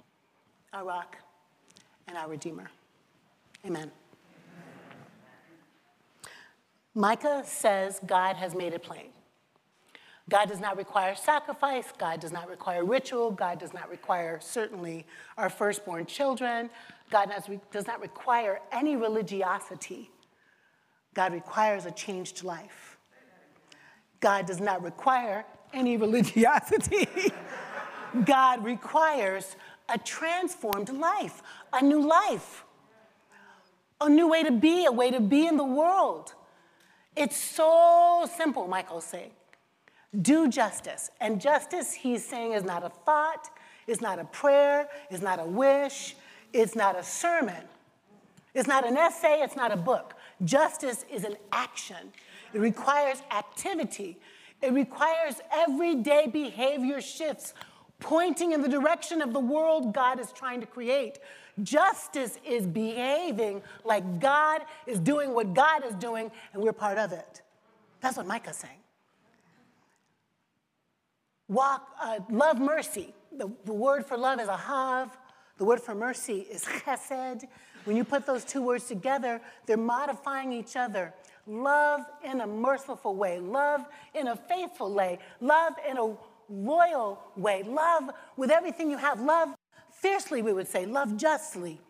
our 0.73 0.85
rock 0.85 1.17
and 2.07 2.17
our 2.17 2.29
Redeemer. 2.29 2.71
Amen. 3.67 3.91
Micah 6.95 7.43
says 7.45 8.01
God 8.07 8.37
has 8.37 8.55
made 8.55 8.73
it 8.73 8.83
plain. 8.83 9.09
God 10.29 10.49
does 10.49 10.61
not 10.61 10.77
require 10.77 11.15
sacrifice. 11.15 11.87
God 11.97 12.21
does 12.21 12.33
not 12.33 12.51
require 12.51 12.85
ritual. 12.85 13.31
God 13.31 13.59
does 13.59 13.73
not 13.73 13.89
require, 13.89 14.39
certainly, 14.43 15.07
our 15.39 15.49
firstborn 15.49 16.05
children. 16.05 16.69
God 17.11 17.33
does 17.71 17.87
not 17.87 18.01
require 18.01 18.61
any 18.71 18.95
religiosity. 18.95 20.11
God 21.15 21.33
requires 21.33 21.87
a 21.87 21.91
changed 21.91 22.45
life. 22.45 22.88
God 24.21 24.47
does 24.47 24.61
not 24.61 24.83
require 24.83 25.45
any 25.73 25.97
religiosity. 25.97 27.09
God 28.25 28.65
requires 28.65 29.57
a 29.89 29.99
transformed 29.99 30.91
life, 30.91 31.43
a 31.73 31.83
new 31.83 32.07
life 32.07 32.65
a 34.01 34.09
new 34.09 34.29
way 34.29 34.43
to 34.43 34.53
be, 34.53 34.85
a 34.85 34.93
way 34.93 35.11
to 35.11 35.21
be 35.21 35.47
in 35.47 35.57
the 35.57 35.65
world. 35.65 36.35
It's 37.17 37.37
so 37.37 38.29
simple, 38.37 38.69
Micah's 38.69 39.05
saying. 39.05 39.33
Do 40.23 40.49
justice. 40.49 41.11
And 41.21 41.41
justice, 41.41 41.93
he's 41.93 42.25
saying, 42.25 42.53
is 42.53 42.65
not 42.65 42.85
a 42.85 42.89
thought, 42.89 43.51
is 43.87 44.01
not 44.01 44.19
a 44.19 44.25
prayer, 44.25 44.89
is 45.11 45.21
not 45.21 45.41
a 45.41 45.45
wish, 45.45 46.17
it's 46.53 46.77
not 46.77 46.99
a 46.99 47.03
sermon, 47.03 47.63
it's 48.55 48.69
not 48.69 48.87
an 48.87 48.97
essay, 48.97 49.41
it's 49.43 49.57
not 49.57 49.73
a 49.73 49.77
book. 49.77 50.15
Justice 50.45 51.05
is 51.11 51.25
an 51.25 51.37
action, 51.53 52.13
it 52.53 52.59
requires 52.59 53.23
activity, 53.31 54.19
it 54.63 54.73
requires 54.73 55.37
everyday 55.53 56.27
behavior 56.27 57.01
shifts 57.01 57.55
pointing 58.01 58.53
in 58.53 58.63
the 58.63 58.69
direction 58.69 59.21
of 59.23 59.33
the 59.33 59.41
world 59.41 59.93
God 59.93 60.21
is 60.21 60.33
trying 60.33 60.61
to 60.61 60.67
create. 60.67 61.19
Justice 61.63 62.39
is 62.47 62.67
behaving 62.67 63.63
like 63.85 64.21
God 64.21 64.63
is 64.87 65.01
doing 65.01 65.35
what 65.35 65.55
God 65.55 65.85
is 65.85 65.95
doing, 65.95 66.31
and 66.53 66.63
we're 66.63 66.73
part 66.73 66.99
of 66.99 67.13
it. 67.13 67.43
That's 68.01 68.17
what 68.17 68.27
Micah's 68.27 68.57
saying. 68.57 68.79
Walk, 71.49 71.89
uh, 72.01 72.21
love 72.31 72.61
mercy. 72.61 73.15
The, 73.33 73.51
the 73.65 73.73
word 73.73 74.07
for 74.07 74.17
love 74.17 74.39
is 74.39 74.49
ahav. 74.49 75.11
The 75.57 75.65
word 75.65 75.81
for 75.81 75.95
mercy 75.95 76.47
is 76.51 76.65
chesed. 76.65 77.45
When 77.85 77.97
you 77.97 78.05
put 78.05 78.27
those 78.27 78.45
two 78.45 78.63
words 78.63 78.85
together, 78.85 79.41
they're 79.67 79.77
modifying 79.77 80.53
each 80.53 80.77
other. 80.77 81.15
Love 81.49 82.03
in 82.23 82.43
a 82.43 82.47
merciful 82.47 83.17
way, 83.17 83.41
love 83.41 83.87
in 84.15 84.29
a 84.29 84.37
faithful 84.37 84.93
way, 84.93 85.19
love 85.41 85.73
in 85.89 85.97
a 85.97 86.15
loyal 86.51 87.19
way, 87.37 87.63
love 87.63 88.11
with 88.37 88.51
everything 88.51 88.91
you 88.91 88.99
have, 88.99 89.19
love 89.21 89.55
fiercely, 89.91 90.43
we 90.43 90.53
would 90.53 90.69
say, 90.69 90.85
love 90.85 91.17
justly. 91.17 91.81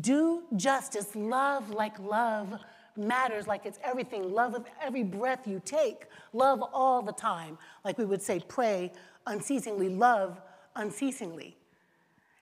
Do 0.00 0.42
justice, 0.56 1.14
love 1.14 1.68
like 1.70 1.98
love 1.98 2.58
matters, 2.96 3.46
like 3.46 3.64
it's 3.64 3.78
everything. 3.84 4.32
Love 4.32 4.54
with 4.54 4.64
every 4.82 5.02
breath 5.02 5.46
you 5.46 5.60
take, 5.64 6.06
love 6.32 6.62
all 6.72 7.02
the 7.02 7.12
time. 7.12 7.58
Like 7.84 7.98
we 7.98 8.04
would 8.04 8.22
say, 8.22 8.40
pray 8.48 8.92
unceasingly, 9.26 9.88
love 9.88 10.40
unceasingly. 10.76 11.56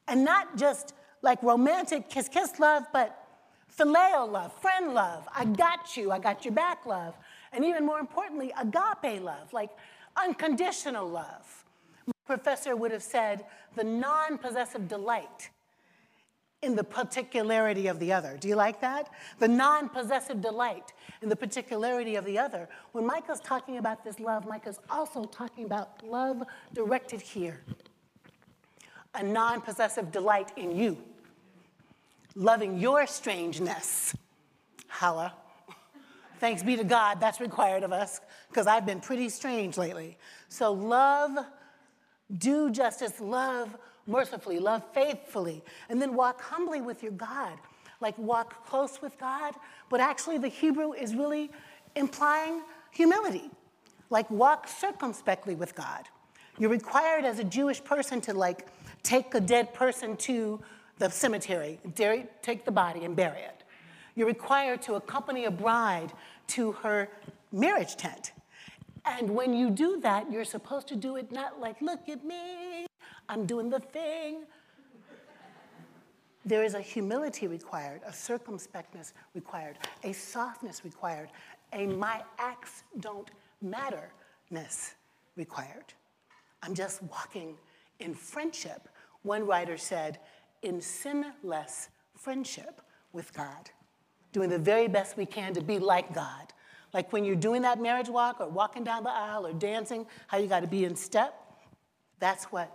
And 0.08 0.24
not 0.24 0.56
just 0.56 0.94
like 1.22 1.42
romantic 1.42 2.08
kiss 2.08 2.28
kiss 2.28 2.58
love, 2.58 2.84
but 2.92 3.25
phileo 3.76 4.30
love, 4.30 4.52
friend 4.60 4.94
love, 4.94 5.28
I 5.34 5.44
got 5.44 5.96
you, 5.96 6.10
I 6.10 6.18
got 6.18 6.44
your 6.44 6.54
back 6.54 6.86
love. 6.86 7.14
And 7.52 7.64
even 7.64 7.84
more 7.84 7.98
importantly, 7.98 8.52
agape 8.58 9.22
love, 9.22 9.52
like 9.52 9.70
unconditional 10.16 11.08
love. 11.08 11.64
My 12.06 12.12
professor 12.26 12.76
would 12.76 12.90
have 12.90 13.02
said 13.02 13.44
the 13.74 13.84
non 13.84 14.38
possessive 14.38 14.88
delight 14.88 15.50
in 16.62 16.74
the 16.74 16.84
particularity 16.84 17.86
of 17.86 18.00
the 18.00 18.12
other. 18.12 18.36
Do 18.38 18.48
you 18.48 18.56
like 18.56 18.80
that? 18.80 19.10
The 19.38 19.48
non 19.48 19.88
possessive 19.88 20.40
delight 20.40 20.92
in 21.22 21.28
the 21.28 21.36
particularity 21.36 22.16
of 22.16 22.24
the 22.24 22.38
other. 22.38 22.68
When 22.92 23.06
Micah's 23.06 23.40
talking 23.40 23.78
about 23.78 24.04
this 24.04 24.18
love, 24.18 24.46
Micah's 24.46 24.80
also 24.90 25.24
talking 25.24 25.64
about 25.64 26.04
love 26.04 26.42
directed 26.72 27.20
here. 27.20 27.60
A 29.14 29.22
non 29.22 29.60
possessive 29.60 30.10
delight 30.10 30.52
in 30.56 30.76
you, 30.76 30.98
loving 32.36 32.78
your 32.78 33.06
strangeness. 33.06 34.14
Holla. 34.86 35.34
Thanks 36.38 36.62
be 36.62 36.76
to 36.76 36.84
God, 36.84 37.18
that's 37.18 37.40
required 37.40 37.82
of 37.82 37.92
us, 37.92 38.20
because 38.50 38.66
I've 38.66 38.84
been 38.84 39.00
pretty 39.00 39.30
strange 39.30 39.78
lately. 39.78 40.18
So, 40.48 40.70
love, 40.70 41.38
do 42.36 42.70
justice, 42.70 43.18
love 43.20 43.74
mercifully, 44.06 44.58
love 44.58 44.82
faithfully, 44.92 45.64
and 45.88 46.00
then 46.00 46.14
walk 46.14 46.40
humbly 46.40 46.80
with 46.80 47.02
your 47.02 47.12
God. 47.12 47.58
Like 48.00 48.16
walk 48.18 48.66
close 48.66 49.00
with 49.00 49.18
God, 49.18 49.54
but 49.88 50.00
actually 50.00 50.36
the 50.36 50.48
Hebrew 50.48 50.92
is 50.92 51.14
really 51.14 51.50
implying 51.94 52.60
humility. 52.90 53.50
Like 54.10 54.30
walk 54.30 54.68
circumspectly 54.68 55.54
with 55.54 55.74
God. 55.74 56.04
You're 56.58 56.70
required 56.70 57.24
as 57.24 57.38
a 57.38 57.44
Jewish 57.44 57.82
person 57.82 58.20
to 58.22 58.34
like 58.34 58.66
take 59.02 59.34
a 59.34 59.40
dead 59.40 59.72
person 59.72 60.16
to 60.18 60.60
the 60.98 61.10
cemetery, 61.10 61.78
take 62.42 62.64
the 62.64 62.72
body 62.72 63.04
and 63.04 63.14
bury 63.14 63.40
it. 63.40 63.64
You're 64.14 64.26
required 64.26 64.80
to 64.82 64.94
accompany 64.94 65.44
a 65.44 65.50
bride 65.50 66.12
to 66.48 66.72
her 66.72 67.08
marriage 67.52 67.96
tent. 67.96 68.32
And 69.04 69.30
when 69.30 69.54
you 69.54 69.70
do 69.70 70.00
that, 70.00 70.30
you're 70.32 70.44
supposed 70.44 70.88
to 70.88 70.96
do 70.96 71.16
it 71.16 71.30
not 71.30 71.60
like, 71.60 71.80
look 71.80 72.08
at 72.08 72.24
me, 72.24 72.86
I'm 73.28 73.46
doing 73.46 73.70
the 73.70 73.80
thing. 73.80 74.44
There 76.44 76.64
is 76.64 76.74
a 76.74 76.80
humility 76.80 77.46
required, 77.46 78.02
a 78.06 78.12
circumspectness 78.12 79.12
required, 79.34 79.78
a 80.04 80.12
softness 80.12 80.84
required, 80.84 81.28
a 81.72 81.86
my 81.86 82.22
acts 82.38 82.84
don't 83.00 83.30
matterness 83.60 84.94
required. 85.36 85.92
I'm 86.62 86.74
just 86.74 87.02
walking 87.02 87.56
in 87.98 88.14
friendship. 88.14 88.88
One 89.22 89.46
writer 89.46 89.76
said, 89.76 90.18
in 90.66 90.80
sinless 90.80 91.88
friendship 92.14 92.82
with 93.12 93.32
God, 93.32 93.70
doing 94.32 94.50
the 94.50 94.58
very 94.58 94.88
best 94.88 95.16
we 95.16 95.24
can 95.24 95.54
to 95.54 95.62
be 95.62 95.78
like 95.78 96.12
God. 96.12 96.52
Like 96.92 97.12
when 97.12 97.24
you're 97.24 97.36
doing 97.36 97.62
that 97.62 97.80
marriage 97.80 98.08
walk 98.08 98.40
or 98.40 98.48
walking 98.48 98.82
down 98.82 99.04
the 99.04 99.10
aisle 99.10 99.46
or 99.46 99.52
dancing, 99.52 100.06
how 100.26 100.38
you 100.38 100.48
got 100.48 100.60
to 100.60 100.66
be 100.66 100.84
in 100.84 100.96
step, 100.96 101.34
that's 102.18 102.44
what 102.46 102.74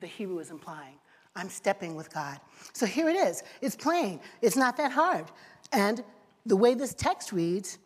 the 0.00 0.06
Hebrew 0.06 0.38
is 0.40 0.50
implying. 0.50 0.96
I'm 1.34 1.48
stepping 1.48 1.94
with 1.94 2.12
God. 2.12 2.38
So 2.74 2.84
here 2.84 3.08
it 3.08 3.16
is. 3.16 3.42
It's 3.62 3.76
plain. 3.76 4.20
It's 4.42 4.56
not 4.56 4.76
that 4.76 4.92
hard. 4.92 5.26
And 5.72 6.04
the 6.44 6.56
way 6.56 6.74
this 6.74 6.92
text 6.92 7.32
reads, 7.32 7.78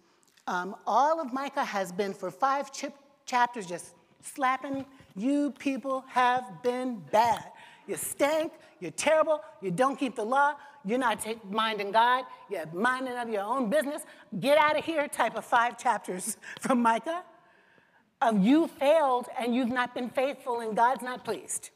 um, 0.48 0.74
all 0.86 1.20
of 1.20 1.32
Micah 1.32 1.64
has 1.64 1.92
been 1.92 2.12
for 2.12 2.30
five 2.30 2.70
chapters 3.26 3.66
just 3.66 3.94
slapping, 4.22 4.84
you 5.14 5.52
people 5.52 6.04
have 6.08 6.62
been 6.62 7.02
bad. 7.12 7.44
You 7.86 7.96
stink, 7.96 8.52
you're 8.80 8.90
terrible, 8.90 9.40
you 9.60 9.70
don't 9.70 9.96
keep 9.96 10.16
the 10.16 10.24
law, 10.24 10.54
you're 10.84 10.98
not 10.98 11.26
minding 11.50 11.92
God, 11.92 12.24
you're 12.50 12.66
minding 12.72 13.16
of 13.16 13.28
your 13.28 13.42
own 13.42 13.70
business. 13.70 14.02
Get 14.40 14.58
out 14.58 14.78
of 14.78 14.84
here, 14.84 15.06
type 15.08 15.36
of 15.36 15.44
five 15.44 15.78
chapters 15.78 16.36
from 16.60 16.82
Micah 16.82 17.22
of 18.22 18.42
you 18.42 18.66
failed 18.66 19.26
and 19.38 19.54
you've 19.54 19.68
not 19.68 19.94
been 19.94 20.08
faithful 20.08 20.60
and 20.60 20.74
God's 20.76 21.02
not 21.02 21.24
pleased. 21.24 21.70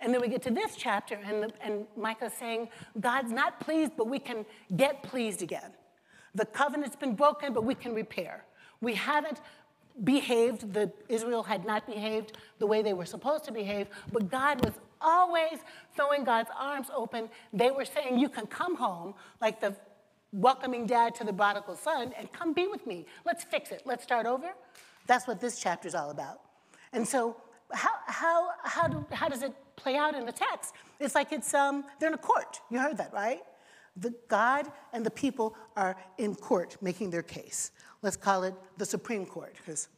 And 0.00 0.14
then 0.14 0.20
we 0.20 0.28
get 0.28 0.42
to 0.42 0.50
this 0.50 0.76
chapter, 0.76 1.18
and, 1.24 1.42
the, 1.42 1.50
and 1.60 1.86
Micah's 1.96 2.32
saying, 2.32 2.68
God's 3.00 3.32
not 3.32 3.58
pleased, 3.58 3.92
but 3.96 4.06
we 4.06 4.20
can 4.20 4.46
get 4.76 5.02
pleased 5.02 5.42
again. 5.42 5.72
The 6.36 6.44
covenant's 6.44 6.94
been 6.94 7.14
broken, 7.14 7.52
but 7.52 7.64
we 7.64 7.74
can 7.74 7.94
repair. 7.94 8.44
We 8.80 8.94
haven't 8.94 9.40
behaved, 10.04 10.72
the, 10.72 10.92
Israel 11.08 11.42
had 11.42 11.64
not 11.64 11.84
behaved 11.84 12.38
the 12.60 12.66
way 12.66 12.80
they 12.80 12.92
were 12.92 13.06
supposed 13.06 13.42
to 13.44 13.52
behave, 13.52 13.88
but 14.12 14.30
God 14.30 14.64
was 14.64 14.74
always 15.00 15.58
throwing 15.96 16.24
God's 16.24 16.50
arms 16.58 16.88
open. 16.94 17.28
They 17.52 17.70
were 17.70 17.84
saying, 17.84 18.18
You 18.18 18.28
can 18.28 18.46
come 18.46 18.76
home, 18.76 19.14
like 19.40 19.60
the 19.60 19.74
welcoming 20.32 20.86
dad 20.86 21.14
to 21.16 21.24
the 21.24 21.32
prodigal 21.32 21.76
son, 21.76 22.12
and 22.18 22.32
come 22.32 22.52
be 22.52 22.66
with 22.66 22.86
me. 22.86 23.06
Let's 23.24 23.44
fix 23.44 23.70
it. 23.70 23.82
Let's 23.84 24.02
start 24.02 24.26
over. 24.26 24.50
That's 25.06 25.26
what 25.26 25.40
this 25.40 25.58
chapter 25.58 25.88
is 25.88 25.94
all 25.94 26.10
about. 26.10 26.40
And 26.92 27.06
so, 27.06 27.36
how, 27.72 27.90
how, 28.06 28.48
how, 28.62 28.88
do, 28.88 29.06
how 29.10 29.28
does 29.28 29.42
it 29.42 29.52
play 29.78 29.96
out 29.96 30.14
in 30.14 30.26
the 30.26 30.32
text. 30.32 30.74
It's 31.00 31.14
like 31.14 31.32
it's 31.32 31.54
um, 31.54 31.84
they're 31.98 32.08
in 32.08 32.14
a 32.14 32.18
court. 32.18 32.60
You 32.70 32.78
heard 32.80 32.98
that, 32.98 33.12
right? 33.12 33.40
The 33.96 34.14
God 34.28 34.66
and 34.92 35.04
the 35.06 35.10
people 35.10 35.56
are 35.76 35.96
in 36.18 36.34
court 36.34 36.76
making 36.80 37.10
their 37.10 37.22
case. 37.22 37.72
Let's 38.02 38.16
call 38.16 38.44
it 38.44 38.54
the 38.76 38.86
Supreme 38.86 39.26
Court, 39.26 39.54
because 39.56 39.88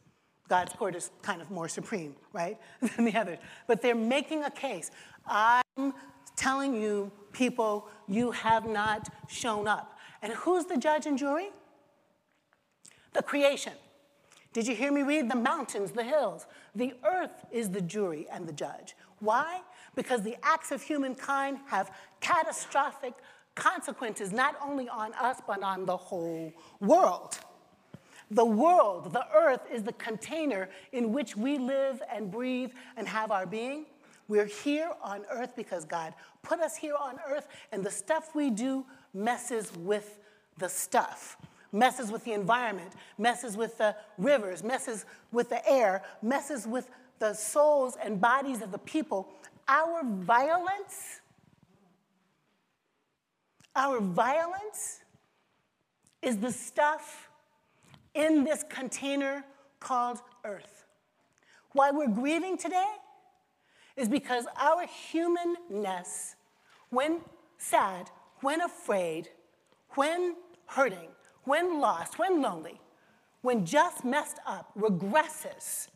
God's 0.51 0.73
court 0.73 0.97
is 0.97 1.11
kind 1.21 1.41
of 1.41 1.49
more 1.49 1.69
supreme, 1.69 2.13
right, 2.33 2.57
than 2.81 3.05
the 3.05 3.15
others. 3.15 3.39
But 3.67 3.81
they're 3.81 3.95
making 3.95 4.43
a 4.43 4.51
case. 4.51 4.91
I'm 5.25 5.93
telling 6.35 6.75
you, 6.75 7.09
people, 7.31 7.87
you 8.09 8.31
have 8.31 8.67
not 8.67 9.07
shown 9.29 9.65
up. 9.65 9.97
And 10.21 10.33
who's 10.33 10.65
the 10.65 10.75
judge 10.75 11.05
and 11.05 11.17
jury? 11.17 11.51
The 13.13 13.23
creation. 13.23 13.71
Did 14.51 14.67
you 14.67 14.75
hear 14.75 14.91
me 14.91 15.03
read? 15.03 15.31
The 15.31 15.37
mountains, 15.37 15.93
the 15.93 16.03
hills. 16.03 16.47
The 16.75 16.95
earth 17.05 17.45
is 17.53 17.69
the 17.69 17.81
jury 17.81 18.27
and 18.29 18.45
the 18.45 18.51
judge. 18.51 18.93
Why? 19.19 19.61
Because 19.95 20.21
the 20.21 20.35
acts 20.43 20.73
of 20.73 20.81
humankind 20.81 21.59
have 21.67 21.91
catastrophic 22.19 23.13
consequences, 23.55 24.33
not 24.33 24.57
only 24.61 24.89
on 24.89 25.13
us, 25.13 25.37
but 25.47 25.63
on 25.63 25.85
the 25.85 25.95
whole 25.95 26.51
world. 26.81 27.39
The 28.31 28.45
world, 28.45 29.13
the 29.13 29.25
earth, 29.35 29.61
is 29.71 29.83
the 29.83 29.93
container 29.93 30.69
in 30.91 31.11
which 31.11 31.37
we 31.37 31.57
live 31.57 32.01
and 32.11 32.31
breathe 32.31 32.71
and 32.97 33.07
have 33.07 33.29
our 33.29 33.45
being. 33.45 33.85
We're 34.27 34.45
here 34.45 34.91
on 35.03 35.25
earth 35.29 35.55
because 35.55 35.85
God 35.85 36.13
put 36.41 36.59
us 36.59 36.75
here 36.75 36.95
on 36.99 37.19
earth, 37.27 37.47
and 37.71 37.83
the 37.83 37.91
stuff 37.91 38.33
we 38.33 38.49
do 38.49 38.85
messes 39.13 39.71
with 39.75 40.19
the 40.57 40.69
stuff 40.69 41.37
messes 41.71 42.11
with 42.11 42.23
the 42.25 42.33
environment, 42.33 42.91
messes 43.17 43.55
with 43.55 43.77
the 43.77 43.95
rivers, 44.17 44.63
messes 44.63 45.05
with 45.31 45.49
the 45.49 45.69
air, 45.69 46.03
messes 46.21 46.67
with 46.67 46.89
the 47.19 47.33
souls 47.33 47.97
and 48.03 48.19
bodies 48.19 48.61
of 48.61 48.71
the 48.71 48.77
people. 48.79 49.29
Our 49.67 50.03
violence, 50.03 51.21
our 53.75 54.01
violence 54.01 55.01
is 56.21 56.37
the 56.37 56.51
stuff 56.51 57.29
in 58.13 58.43
this 58.43 58.63
container 58.69 59.43
called 59.79 60.21
earth. 60.43 60.85
Why 61.73 61.91
we're 61.91 62.07
grieving 62.07 62.57
today 62.57 62.93
is 63.95 64.09
because 64.09 64.45
our 64.57 64.85
humanness, 64.85 66.35
when 66.89 67.21
sad, 67.57 68.09
when 68.41 68.61
afraid, 68.61 69.29
when 69.91 70.35
hurting, 70.65 71.09
when 71.43 71.79
lost, 71.79 72.19
when 72.19 72.41
lonely, 72.41 72.79
when 73.41 73.65
just 73.65 74.05
messed 74.05 74.39
up, 74.45 74.71
regresses 74.77 75.87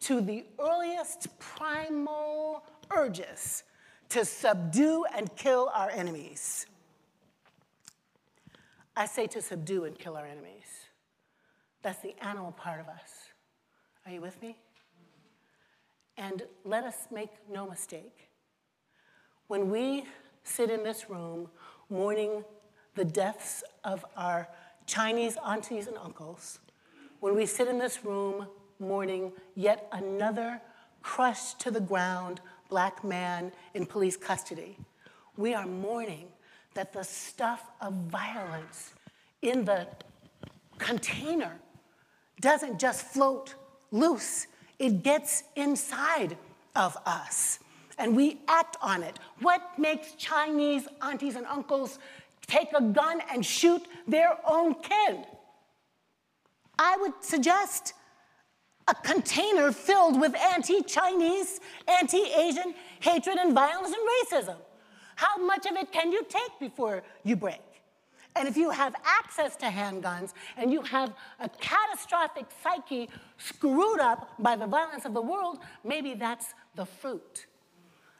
to 0.00 0.20
the 0.20 0.44
earliest 0.58 1.38
primal 1.38 2.64
urges 2.94 3.62
to 4.10 4.24
subdue 4.24 5.04
and 5.16 5.34
kill 5.36 5.70
our 5.74 5.90
enemies. 5.90 6.66
I 8.96 9.06
say 9.06 9.26
to 9.28 9.42
subdue 9.42 9.84
and 9.84 9.98
kill 9.98 10.16
our 10.16 10.26
enemies. 10.26 10.83
That's 11.84 12.00
the 12.00 12.14
animal 12.24 12.52
part 12.52 12.80
of 12.80 12.88
us. 12.88 13.10
Are 14.06 14.12
you 14.12 14.22
with 14.22 14.40
me? 14.40 14.56
And 16.16 16.42
let 16.64 16.82
us 16.82 17.08
make 17.12 17.28
no 17.52 17.68
mistake. 17.68 18.30
When 19.48 19.70
we 19.70 20.04
sit 20.44 20.70
in 20.70 20.82
this 20.82 21.10
room 21.10 21.50
mourning 21.90 22.42
the 22.94 23.04
deaths 23.04 23.62
of 23.84 24.02
our 24.16 24.48
Chinese 24.86 25.36
aunties 25.46 25.86
and 25.86 25.98
uncles, 25.98 26.58
when 27.20 27.34
we 27.36 27.44
sit 27.44 27.68
in 27.68 27.78
this 27.78 28.02
room 28.02 28.46
mourning 28.78 29.32
yet 29.54 29.86
another 29.92 30.62
crushed 31.02 31.60
to 31.60 31.70
the 31.70 31.80
ground 31.80 32.40
black 32.70 33.04
man 33.04 33.52
in 33.74 33.84
police 33.84 34.16
custody, 34.16 34.78
we 35.36 35.52
are 35.52 35.66
mourning 35.66 36.28
that 36.72 36.94
the 36.94 37.04
stuff 37.04 37.68
of 37.82 37.92
violence 37.92 38.94
in 39.42 39.66
the 39.66 39.86
container 40.78 41.60
doesn't 42.40 42.78
just 42.78 43.06
float 43.06 43.54
loose, 43.90 44.46
it 44.78 45.02
gets 45.02 45.44
inside 45.56 46.36
of 46.74 46.96
us. 47.06 47.60
And 47.96 48.16
we 48.16 48.40
act 48.48 48.76
on 48.82 49.02
it. 49.04 49.18
What 49.40 49.62
makes 49.78 50.14
Chinese 50.14 50.88
aunties 51.00 51.36
and 51.36 51.46
uncles 51.46 51.98
take 52.46 52.68
a 52.74 52.82
gun 52.82 53.20
and 53.30 53.44
shoot 53.44 53.82
their 54.06 54.36
own 54.48 54.74
kin. 54.74 55.24
I 56.78 56.96
would 57.00 57.12
suggest 57.20 57.94
a 58.86 58.94
container 58.94 59.72
filled 59.72 60.20
with 60.20 60.34
anti 60.36 60.82
Chinese, 60.82 61.60
anti 61.88 62.22
Asian 62.22 62.74
hatred 63.00 63.36
and 63.38 63.54
violence 63.54 63.94
and 63.94 64.44
racism. 64.46 64.56
How 65.16 65.38
much 65.38 65.66
of 65.66 65.76
it 65.76 65.92
can 65.92 66.12
you 66.12 66.24
take 66.28 66.58
before 66.60 67.02
you 67.22 67.36
break? 67.36 67.62
And 68.36 68.48
if 68.48 68.56
you 68.56 68.70
have 68.70 68.94
access 69.04 69.54
to 69.56 69.66
handguns 69.66 70.32
and 70.56 70.72
you 70.72 70.82
have 70.82 71.14
a 71.38 71.48
catastrophic 71.48 72.46
psyche 72.62 73.08
screwed 73.38 74.00
up 74.00 74.30
by 74.38 74.56
the 74.56 74.66
violence 74.66 75.04
of 75.04 75.14
the 75.14 75.22
world, 75.22 75.58
maybe 75.84 76.14
that's 76.14 76.54
the 76.74 76.84
fruit. 76.84 77.46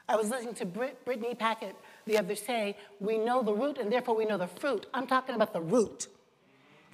I 0.08 0.16
was 0.16 0.30
listening 0.30 0.54
to 0.54 0.66
Brit- 0.66 1.04
Brittany 1.04 1.34
Packnett 1.34 1.74
the 2.06 2.18
other 2.18 2.34
day, 2.34 2.76
we 3.00 3.18
know 3.18 3.42
the 3.42 3.54
root 3.54 3.78
and 3.78 3.90
therefore 3.90 4.14
we 4.16 4.24
know 4.24 4.36
the 4.38 4.46
fruit. 4.46 4.86
I'm 4.92 5.06
talking 5.06 5.34
about 5.34 5.52
the 5.52 5.60
root. 5.60 6.08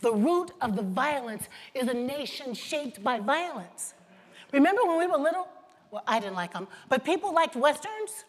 The 0.01 0.13
root 0.13 0.53
of 0.61 0.77
the 0.77 0.83
violence 0.83 1.49
is 1.75 1.89
a 1.89 1.95
nation 1.95 2.55
shaped 2.55 3.03
by 3.03 3.19
violence. 3.21 3.95
Remember 4.53 4.83
when 4.85 4.99
we 4.99 5.07
were 5.07 5.19
little? 5.19 5.49
Well, 5.91 6.03
I 6.07 6.21
didn't 6.21 6.37
like 6.37 6.53
them, 6.53 6.69
but 6.89 7.05
people 7.05 7.35
liked 7.35 7.57
Westerns. 7.57 8.25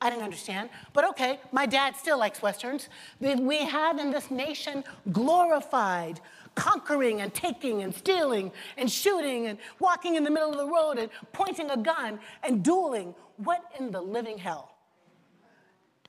I 0.00 0.10
didn't 0.10 0.24
understand, 0.24 0.70
but 0.92 1.04
okay, 1.10 1.40
my 1.50 1.66
dad 1.66 1.96
still 1.96 2.18
likes 2.18 2.40
Westerns. 2.40 2.88
We 3.20 3.58
have 3.66 3.98
in 3.98 4.10
this 4.10 4.30
nation 4.30 4.84
glorified 5.10 6.20
conquering 6.54 7.20
and 7.20 7.32
taking 7.34 7.82
and 7.82 7.94
stealing 7.94 8.52
and 8.76 8.90
shooting 8.90 9.46
and 9.46 9.58
walking 9.78 10.14
in 10.14 10.24
the 10.24 10.30
middle 10.30 10.50
of 10.50 10.56
the 10.56 10.66
road 10.66 10.98
and 10.98 11.10
pointing 11.32 11.70
a 11.70 11.76
gun 11.76 12.20
and 12.42 12.62
dueling. 12.62 13.14
What 13.36 13.62
in 13.78 13.90
the 13.90 14.00
living 14.00 14.38
hell? 14.38 14.74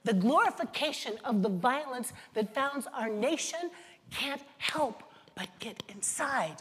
The 0.04 0.14
glorification 0.14 1.18
of 1.24 1.42
the 1.42 1.50
violence 1.50 2.14
that 2.34 2.54
founds 2.56 2.88
our 2.94 3.10
nation 3.10 3.72
can't 4.12 4.42
help 4.58 5.04
but 5.36 5.48
get 5.60 5.84
inside 5.90 6.58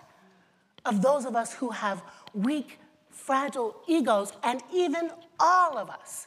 of 0.84 1.02
those 1.02 1.24
of 1.24 1.36
us 1.36 1.52
who 1.52 1.70
have 1.70 2.02
weak, 2.34 2.78
fragile 3.10 3.76
egos, 3.86 4.32
and 4.42 4.62
even 4.72 5.10
all 5.38 5.78
of 5.78 5.90
us. 5.90 6.26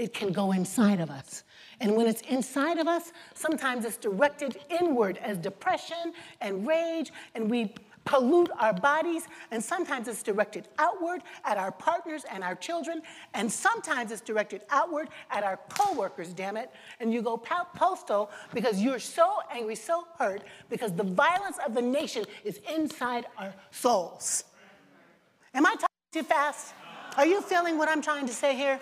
It 0.00 0.14
can 0.14 0.32
go 0.32 0.52
inside 0.52 0.98
of 0.98 1.10
us. 1.10 1.44
And 1.78 1.94
when 1.94 2.06
it's 2.06 2.22
inside 2.22 2.78
of 2.78 2.88
us, 2.88 3.12
sometimes 3.34 3.84
it's 3.84 3.98
directed 3.98 4.56
inward 4.80 5.18
as 5.18 5.36
depression 5.36 6.14
and 6.40 6.66
rage, 6.66 7.12
and 7.34 7.50
we 7.50 7.74
pollute 8.06 8.48
our 8.58 8.72
bodies, 8.72 9.28
and 9.50 9.62
sometimes 9.62 10.08
it's 10.08 10.22
directed 10.22 10.68
outward 10.78 11.20
at 11.44 11.58
our 11.58 11.70
partners 11.70 12.24
and 12.32 12.42
our 12.42 12.54
children, 12.54 13.02
and 13.34 13.52
sometimes 13.52 14.10
it's 14.10 14.22
directed 14.22 14.62
outward 14.70 15.08
at 15.30 15.44
our 15.44 15.58
coworkers, 15.68 16.32
damn 16.32 16.56
it. 16.56 16.70
And 16.98 17.12
you 17.12 17.20
go 17.20 17.36
postal 17.36 18.30
because 18.54 18.80
you're 18.80 18.98
so 18.98 19.40
angry, 19.52 19.76
so 19.76 20.06
hurt, 20.18 20.42
because 20.70 20.92
the 20.92 21.04
violence 21.04 21.58
of 21.66 21.74
the 21.74 21.82
nation 21.82 22.24
is 22.42 22.58
inside 22.74 23.26
our 23.36 23.52
souls. 23.70 24.44
Am 25.52 25.66
I 25.66 25.74
talking 25.74 25.86
too 26.10 26.22
fast? 26.22 26.72
Are 27.18 27.26
you 27.26 27.42
feeling 27.42 27.76
what 27.76 27.90
I'm 27.90 28.00
trying 28.00 28.26
to 28.26 28.32
say 28.32 28.56
here? 28.56 28.80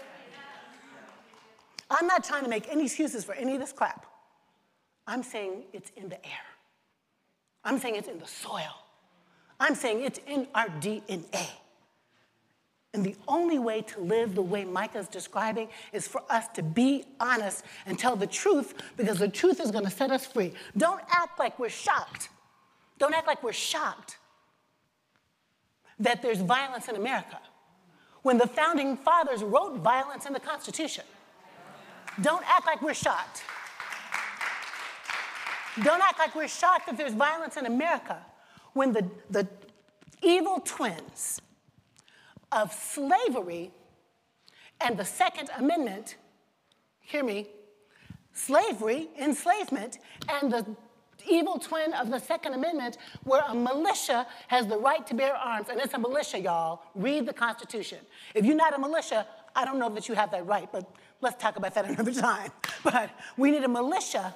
I'm 1.90 2.06
not 2.06 2.24
trying 2.24 2.44
to 2.44 2.50
make 2.50 2.68
any 2.68 2.84
excuses 2.84 3.24
for 3.24 3.34
any 3.34 3.54
of 3.54 3.60
this 3.60 3.72
crap. 3.72 4.06
I'm 5.06 5.22
saying 5.22 5.64
it's 5.72 5.90
in 5.96 6.08
the 6.08 6.24
air. 6.24 6.46
I'm 7.64 7.78
saying 7.78 7.96
it's 7.96 8.08
in 8.08 8.18
the 8.18 8.26
soil. 8.26 8.84
I'm 9.58 9.74
saying 9.74 10.02
it's 10.02 10.20
in 10.26 10.46
our 10.54 10.68
DNA. 10.68 11.48
And 12.94 13.04
the 13.04 13.16
only 13.26 13.58
way 13.58 13.82
to 13.82 14.00
live 14.00 14.34
the 14.34 14.42
way 14.42 14.64
Micah's 14.64 15.08
describing 15.08 15.68
is 15.92 16.08
for 16.08 16.22
us 16.30 16.48
to 16.54 16.62
be 16.62 17.04
honest 17.20 17.64
and 17.86 17.98
tell 17.98 18.16
the 18.16 18.26
truth 18.26 18.74
because 18.96 19.18
the 19.18 19.28
truth 19.28 19.60
is 19.60 19.70
going 19.70 19.84
to 19.84 19.90
set 19.90 20.10
us 20.10 20.26
free. 20.26 20.52
Don't 20.76 21.02
act 21.10 21.38
like 21.38 21.58
we're 21.58 21.68
shocked. 21.68 22.30
Don't 22.98 23.14
act 23.14 23.26
like 23.26 23.42
we're 23.42 23.52
shocked 23.52 24.18
that 25.98 26.22
there's 26.22 26.40
violence 26.40 26.88
in 26.88 26.96
America 26.96 27.38
when 28.22 28.38
the 28.38 28.46
founding 28.46 28.96
fathers 28.96 29.42
wrote 29.42 29.76
violence 29.76 30.26
in 30.26 30.32
the 30.32 30.40
Constitution. 30.40 31.04
Don't 32.20 32.44
act 32.48 32.66
like 32.66 32.82
we're 32.82 32.94
shocked. 32.94 33.42
Don't 35.82 36.02
act 36.02 36.18
like 36.18 36.34
we're 36.34 36.48
shocked 36.48 36.86
that 36.86 36.96
there's 36.96 37.14
violence 37.14 37.56
in 37.56 37.66
America 37.66 38.18
when 38.72 38.92
the, 38.92 39.08
the 39.30 39.46
evil 40.22 40.60
twins 40.64 41.40
of 42.50 42.72
slavery 42.72 43.70
and 44.80 44.96
the 44.96 45.04
Second 45.04 45.50
Amendment, 45.56 46.16
hear 47.00 47.22
me, 47.22 47.46
slavery, 48.32 49.08
enslavement, 49.20 49.98
and 50.28 50.52
the 50.52 50.66
evil 51.28 51.58
twin 51.58 51.92
of 51.94 52.10
the 52.10 52.18
Second 52.18 52.54
Amendment, 52.54 52.98
where 53.24 53.42
a 53.48 53.54
militia 53.54 54.26
has 54.48 54.66
the 54.66 54.78
right 54.78 55.06
to 55.06 55.14
bear 55.14 55.34
arms. 55.34 55.68
And 55.68 55.80
it's 55.80 55.94
a 55.94 55.98
militia, 55.98 56.38
y'all. 56.38 56.82
Read 56.94 57.26
the 57.26 57.32
Constitution. 57.32 57.98
If 58.34 58.44
you're 58.44 58.56
not 58.56 58.74
a 58.74 58.78
militia, 58.78 59.26
I 59.54 59.64
don't 59.64 59.78
know 59.78 59.90
that 59.90 60.08
you 60.08 60.14
have 60.14 60.30
that 60.30 60.46
right, 60.46 60.70
but 60.70 60.88
let's 61.20 61.40
talk 61.40 61.56
about 61.56 61.74
that 61.74 61.84
another 61.88 62.12
time. 62.12 62.50
But 62.82 63.10
we 63.36 63.50
need 63.50 63.64
a 63.64 63.68
militia 63.68 64.34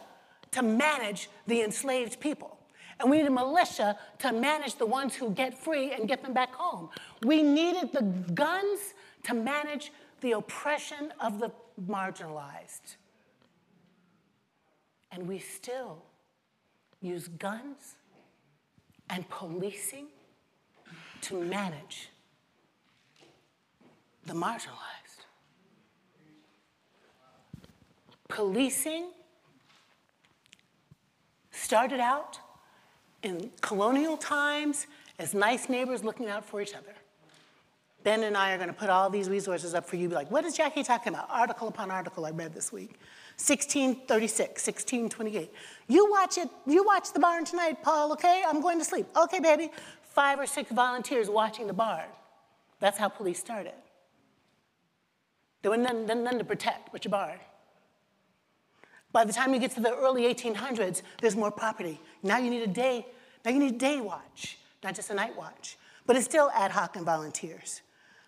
to 0.53 0.63
manage 0.63 1.29
the 1.47 1.63
enslaved 1.63 2.21
people. 2.21 2.59
And 3.01 3.11
we 3.11 3.19
need 3.19 3.27
a 3.27 3.31
militia 3.31 3.99
to 4.21 4.33
manage 4.33 4.77
the 4.77 4.87
ones 4.87 5.15
who 5.15 5.31
get 5.31 5.59
free 5.59 5.93
and 5.93 6.07
get 6.07 6.23
them 6.23 6.33
back 6.33 6.55
home. 6.55 6.91
We 7.23 7.43
needed 7.43 7.93
the 7.93 8.03
guns 8.35 8.95
to 9.25 9.35
manage 9.35 9.93
the 10.21 10.33
oppression 10.33 11.13
of 11.21 11.41
the 11.41 11.51
marginalized. 11.89 12.97
And 15.11 15.27
we 15.27 15.39
still 15.39 16.03
use 17.01 17.29
guns 17.29 17.97
and 19.11 19.29
policing 19.29 20.07
to 21.23 21.41
manage 21.41 22.09
the 24.27 24.33
marginalized. 24.33 25.02
Policing 28.33 29.11
started 31.51 32.01
out 32.01 32.39
in 33.23 33.51
colonial 33.61 34.17
times 34.17 34.87
as 35.19 35.35
nice 35.35 35.69
neighbors 35.69 36.03
looking 36.03 36.29
out 36.29 36.43
for 36.43 36.63
each 36.63 36.75
other. 36.75 36.95
Ben 38.05 38.23
and 38.23 38.35
I 38.35 38.55
are 38.55 38.57
going 38.57 38.71
to 38.71 38.75
put 38.75 38.89
all 38.89 39.11
these 39.11 39.29
resources 39.29 39.75
up 39.75 39.87
for 39.87 39.97
you. 39.97 40.09
Be 40.09 40.15
like, 40.15 40.31
what 40.31 40.47
is 40.47 40.57
Jacqui 40.57 40.83
talking 40.83 41.13
about? 41.13 41.29
Article 41.31 41.69
upon 41.69 41.91
article 41.91 42.25
I 42.25 42.31
read 42.31 42.55
this 42.55 42.73
week. 42.73 42.99
1636, 43.37 44.67
1628. 44.67 45.53
You 45.89 46.11
watch 46.11 46.39
it, 46.39 46.49
you 46.67 46.85
watch 46.85 47.13
the 47.13 47.21
barn 47.21 47.45
tonight, 47.45 47.83
Paul, 47.83 48.13
okay? 48.13 48.43
I'm 48.49 48.63
going 48.63 48.79
to 48.79 48.85
sleep. 48.85 49.07
Okay, 49.15 49.41
baby. 49.41 49.71
Five 50.05 50.41
or 50.41 50.47
six 50.47 50.73
volunteers 50.73 51.29
watching 51.29 51.67
the 51.67 51.75
barn. 51.75 52.09
That's 52.81 52.97
how 52.97 53.11
police 53.11 53.39
started. 53.39 53.75
There 55.61 55.71
was 55.71 55.81
none, 55.81 56.07
none 56.07 56.39
to 56.39 56.45
protect 56.45 56.93
but 56.93 57.05
your 57.05 57.11
barn. 57.11 57.39
By 59.13 59.25
the 59.25 59.33
time 59.33 59.53
you 59.53 59.61
get 59.61 59.73
to 59.73 59.81
the 59.81 59.95
early 59.95 60.23
1800s, 60.23 61.03
there's 61.21 61.37
more 61.37 61.51
property. 61.51 62.01
Now 62.23 62.39
you 62.39 62.51
need 62.51 62.63
a 62.63 62.67
day, 62.67 63.07
now 63.45 63.51
you 63.51 63.59
need 63.59 63.75
a 63.75 63.79
day 63.79 64.01
watch, 64.01 64.59
not 64.83 64.95
just 64.95 65.11
a 65.11 65.15
night 65.15 65.37
watch. 65.37 65.77
But 66.07 66.17
it's 66.17 66.25
still 66.25 66.51
ad 66.55 66.71
hoc 66.71 66.97
and 66.97 67.05
volunteers. 67.05 67.83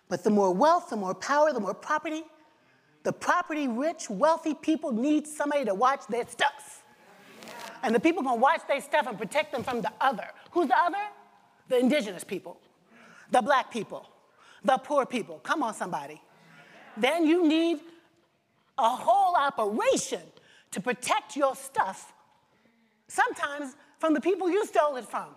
But 0.07 0.23
the 0.23 0.29
more 0.29 0.53
wealth, 0.53 0.89
the 0.89 0.95
more 0.95 1.15
power, 1.15 1.51
the 1.51 1.59
more 1.59 1.73
property, 1.73 2.23
the 3.03 3.11
property 3.11 3.67
rich, 3.67 4.09
wealthy 4.09 4.53
people 4.53 4.91
need 4.91 5.27
somebody 5.27 5.65
to 5.65 5.73
watch 5.73 6.01
their 6.07 6.27
stuff. 6.27 6.83
And 7.83 7.93
the 7.93 7.99
people 7.99 8.23
gonna 8.23 8.39
watch 8.39 8.61
their 8.67 8.81
stuff 8.81 9.07
and 9.07 9.17
protect 9.17 9.51
them 9.51 9.63
from 9.63 9.81
the 9.81 9.91
other. 9.99 10.27
Who's 10.51 10.67
the 10.67 10.79
other? 10.79 10.97
The 11.67 11.79
indigenous 11.79 12.23
people, 12.23 12.57
the 13.31 13.41
black 13.41 13.71
people, 13.71 14.07
the 14.63 14.77
poor 14.77 15.05
people. 15.05 15.39
Come 15.39 15.63
on, 15.63 15.73
somebody. 15.73 16.21
Then 16.97 17.25
you 17.25 17.47
need 17.47 17.79
a 18.77 18.89
whole 18.89 19.35
operation 19.35 20.21
to 20.75 20.81
protect 20.81 21.37
your 21.37 21.55
stuff, 21.55 22.11
sometimes 23.07 23.77
from 23.97 24.13
the 24.13 24.19
people 24.19 24.49
you 24.49 24.65
stole 24.65 24.97
it 24.97 25.05
from. 25.05 25.27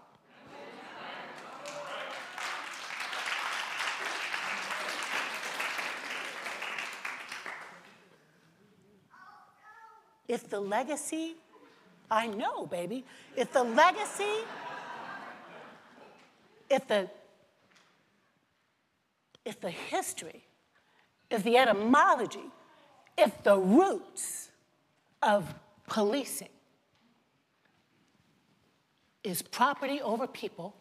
If 10.26 10.50
the 10.50 10.58
legacy, 10.58 11.36
I 12.10 12.26
know, 12.26 12.66
baby, 12.66 13.04
if 13.36 13.52
the 13.52 13.62
legacy, 13.62 14.42
if 16.68 16.88
the 16.88 17.08
if 19.44 19.60
the 19.60 19.70
history, 19.70 20.42
if 21.30 21.44
the 21.44 21.56
etymology, 21.58 22.50
if 23.16 23.40
the 23.44 23.56
roots 23.56 24.47
of 25.22 25.54
policing 25.86 26.48
is 29.24 29.42
property 29.42 30.00
over 30.00 30.26
people, 30.26 30.74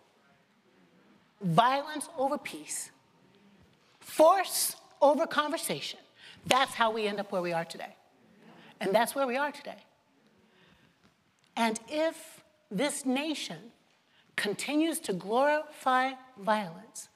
violence 1.42 2.08
over 2.18 2.38
peace, 2.38 2.92
force 4.00 4.76
over 5.02 5.28
conversation. 5.28 6.00
That's 6.46 6.74
how 6.74 6.92
we 6.92 7.08
end 7.08 7.20
up 7.20 7.32
where 7.32 7.42
we 7.42 7.54
are 7.54 7.66
today. 7.66 7.96
And 8.80 8.94
that's 8.94 9.16
where 9.16 9.28
we 9.28 9.38
are 9.38 9.52
today. 9.52 9.78
And 11.56 11.80
if 11.90 12.44
this 12.70 13.06
nation 13.06 13.58
continues 14.36 15.00
to 15.00 15.14
glorify 15.14 16.12
violence, 16.40 17.10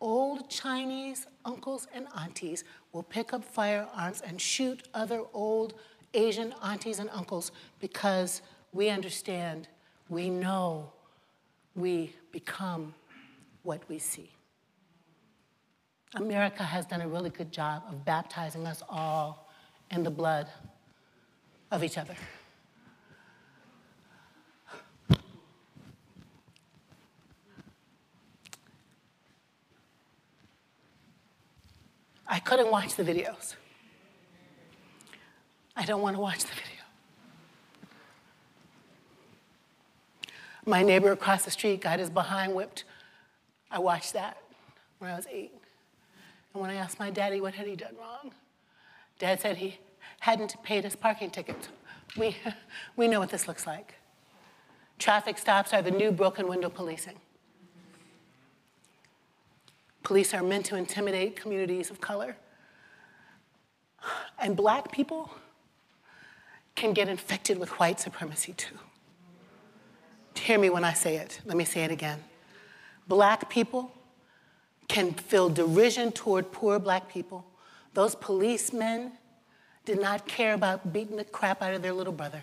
old 0.00 0.50
Chinese 0.50 1.26
uncles 1.44 1.86
and 1.94 2.06
aunties 2.18 2.64
will 2.92 3.02
pick 3.02 3.32
up 3.32 3.44
firearms 3.44 4.20
and 4.20 4.40
shoot 4.40 4.88
other 4.92 5.22
old 5.32 5.74
Asian 6.14 6.54
aunties 6.62 6.98
and 6.98 7.08
uncles 7.10 7.52
because 7.78 8.42
we 8.72 8.88
understand, 8.88 9.68
we 10.08 10.28
know, 10.28 10.92
we 11.74 12.14
become 12.32 12.94
what 13.62 13.82
we 13.88 13.98
see. 13.98 14.30
America 16.14 16.64
has 16.64 16.86
done 16.86 17.00
a 17.00 17.08
really 17.08 17.30
good 17.30 17.52
job 17.52 17.84
of 17.88 18.04
baptizing 18.04 18.66
us 18.66 18.82
all 18.88 19.48
in 19.90 20.02
the 20.02 20.10
blood 20.10 20.48
of 21.70 21.84
each 21.84 21.96
other. 21.96 22.16
I 32.26 32.38
couldn't 32.38 32.70
watch 32.70 32.94
the 32.94 33.02
videos. 33.02 33.54
I 35.76 35.84
don't 35.84 36.02
want 36.02 36.16
to 36.16 36.20
watch 36.20 36.40
the 36.40 36.48
video. 36.48 36.80
My 40.66 40.82
neighbor 40.82 41.12
across 41.12 41.44
the 41.44 41.50
street 41.50 41.80
got 41.80 41.98
his 41.98 42.10
behind 42.10 42.54
whipped. 42.54 42.84
I 43.70 43.78
watched 43.78 44.12
that 44.12 44.36
when 44.98 45.10
I 45.10 45.16
was 45.16 45.26
eight. 45.30 45.52
And 46.52 46.60
when 46.60 46.70
I 46.70 46.74
asked 46.74 46.98
my 46.98 47.10
daddy 47.10 47.40
what 47.40 47.54
had 47.54 47.66
he 47.66 47.76
done 47.76 47.94
wrong, 47.98 48.32
dad 49.18 49.40
said 49.40 49.56
he 49.56 49.78
hadn't 50.20 50.62
paid 50.62 50.84
his 50.84 50.96
parking 50.96 51.30
ticket. 51.30 51.68
We, 52.16 52.36
we 52.96 53.08
know 53.08 53.20
what 53.20 53.30
this 53.30 53.48
looks 53.48 53.66
like. 53.66 53.94
Traffic 54.98 55.38
stops 55.38 55.72
are 55.72 55.80
the 55.80 55.90
new 55.90 56.12
broken 56.12 56.46
window 56.46 56.68
policing. 56.68 57.16
Police 60.02 60.34
are 60.34 60.42
meant 60.42 60.66
to 60.66 60.76
intimidate 60.76 61.36
communities 61.36 61.90
of 61.90 62.00
color. 62.00 62.36
And 64.38 64.56
black 64.56 64.90
people 64.92 65.30
can 66.74 66.92
get 66.92 67.08
infected 67.08 67.58
with 67.58 67.70
white 67.78 68.00
supremacy 68.00 68.52
too. 68.54 68.76
Hear 70.36 70.58
me 70.58 70.70
when 70.70 70.84
I 70.84 70.94
say 70.94 71.16
it. 71.16 71.40
Let 71.44 71.56
me 71.56 71.64
say 71.64 71.84
it 71.84 71.90
again. 71.90 72.18
Black 73.06 73.50
people 73.50 73.92
can 74.88 75.12
feel 75.12 75.48
derision 75.48 76.12
toward 76.12 76.50
poor 76.50 76.78
black 76.78 77.08
people. 77.08 77.44
Those 77.94 78.14
policemen 78.14 79.12
did 79.84 80.00
not 80.00 80.26
care 80.26 80.54
about 80.54 80.92
beating 80.92 81.16
the 81.16 81.24
crap 81.24 81.62
out 81.62 81.74
of 81.74 81.82
their 81.82 81.92
little 81.92 82.12
brother 82.12 82.42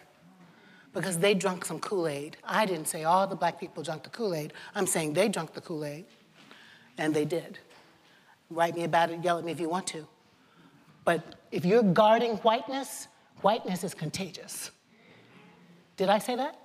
because 0.93 1.17
they 1.17 1.33
drunk 1.33 1.65
some 1.65 1.79
Kool 1.79 2.07
Aid. 2.07 2.37
I 2.43 2.65
didn't 2.65 2.87
say 2.87 3.03
all 3.03 3.27
the 3.27 3.35
black 3.35 3.59
people 3.59 3.83
drank 3.83 4.03
the 4.03 4.09
Kool 4.09 4.33
Aid. 4.33 4.53
I'm 4.75 4.87
saying 4.87 5.13
they 5.13 5.27
drank 5.27 5.53
the 5.53 5.61
Kool 5.61 5.85
Aid. 5.85 6.05
And 6.97 7.13
they 7.13 7.25
did. 7.25 7.59
Write 8.49 8.75
me 8.75 8.83
about 8.83 9.11
it, 9.11 9.23
yell 9.23 9.37
at 9.37 9.45
me 9.45 9.51
if 9.51 9.59
you 9.59 9.69
want 9.69 9.87
to. 9.87 10.07
But 11.05 11.35
if 11.51 11.65
you're 11.65 11.83
guarding 11.83 12.37
whiteness, 12.37 13.07
whiteness 13.41 13.83
is 13.83 13.93
contagious. 13.93 14.71
Did 15.95 16.09
I 16.09 16.19
say 16.19 16.35
that? 16.35 16.59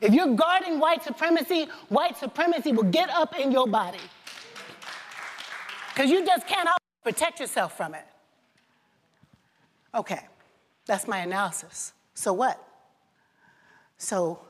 If 0.00 0.12
you're 0.12 0.34
guarding 0.34 0.80
white 0.80 1.02
supremacy, 1.04 1.68
white 1.88 2.16
supremacy 2.18 2.72
will 2.72 2.90
get 2.90 3.08
up 3.10 3.38
in 3.38 3.52
your 3.52 3.68
body. 3.68 4.00
Because 5.94 6.10
you 6.10 6.26
just 6.26 6.46
can't 6.46 6.68
protect 7.04 7.38
yourself 7.38 7.76
from 7.76 7.94
it. 7.94 8.04
Okay, 9.94 10.20
that's 10.86 11.06
my 11.06 11.18
analysis. 11.18 11.92
So 12.14 12.32
what? 12.32 12.62
So 13.98 14.40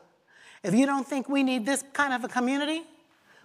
if 0.63 0.75
you 0.75 0.87
don't 0.87 1.07
think 1.07 1.29
we 1.29 1.43
need 1.43 1.67
this 1.67 1.85
kind 1.93 2.15
of 2.15 2.25
a 2.25 2.29
community 2.29 2.83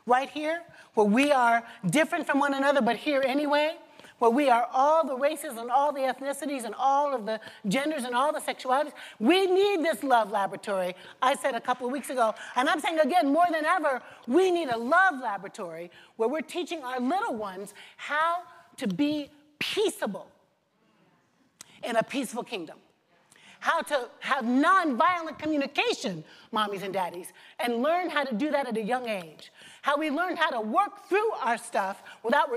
right 0.05 0.29
here, 0.29 0.61
where 0.93 1.05
we 1.05 1.31
are 1.31 1.63
different 1.89 2.25
from 2.25 2.39
one 2.39 2.53
another 2.53 2.81
but 2.81 2.95
here 2.95 3.23
anyway, 3.25 3.75
where 4.19 4.31
we 4.31 4.49
are 4.49 4.67
all 4.73 5.05
the 5.05 5.15
races 5.15 5.57
and 5.57 5.69
all 5.69 5.91
the 5.91 6.01
ethnicities 6.01 6.63
and 6.63 6.73
all 6.75 7.13
of 7.13 7.25
the 7.25 7.39
genders 7.67 8.03
and 8.03 8.15
all 8.15 8.33
the 8.33 8.39
sexualities. 8.39 8.93
We 9.19 9.45
need 9.45 9.83
this 9.83 10.03
love 10.03 10.31
laboratory, 10.31 10.95
I 11.21 11.35
said 11.35 11.55
a 11.55 11.61
couple 11.61 11.85
of 11.87 11.93
weeks 11.93 12.09
ago. 12.09 12.33
And 12.55 12.69
I'm 12.69 12.79
saying 12.79 12.99
again, 12.99 13.31
more 13.31 13.45
than 13.51 13.65
ever, 13.65 14.01
we 14.27 14.51
need 14.51 14.69
a 14.69 14.77
love 14.77 15.19
laboratory 15.21 15.91
where 16.15 16.29
we're 16.29 16.41
teaching 16.41 16.83
our 16.83 16.99
little 16.99 17.35
ones 17.35 17.73
how 17.97 18.43
to 18.77 18.87
be 18.87 19.29
peaceable 19.59 20.27
in 21.83 21.95
a 21.95 22.03
peaceful 22.03 22.43
kingdom 22.43 22.77
how 23.59 23.81
to 23.81 24.09
have 24.19 24.45
nonviolent 24.45 25.39
communication, 25.39 26.23
mommies 26.53 26.83
and 26.83 26.93
daddies, 26.93 27.33
and 27.59 27.81
learn 27.81 28.09
how 28.09 28.23
to 28.23 28.33
do 28.35 28.51
that 28.51 28.67
at 28.67 28.77
a 28.77 28.81
young 28.81 29.09
age. 29.09 29.51
How 29.81 29.97
we 29.97 30.09
learn 30.09 30.35
how 30.35 30.49
to 30.51 30.61
work 30.61 31.07
through 31.09 31.31
our 31.43 31.57
stuff 31.57 32.03
without 32.23 32.51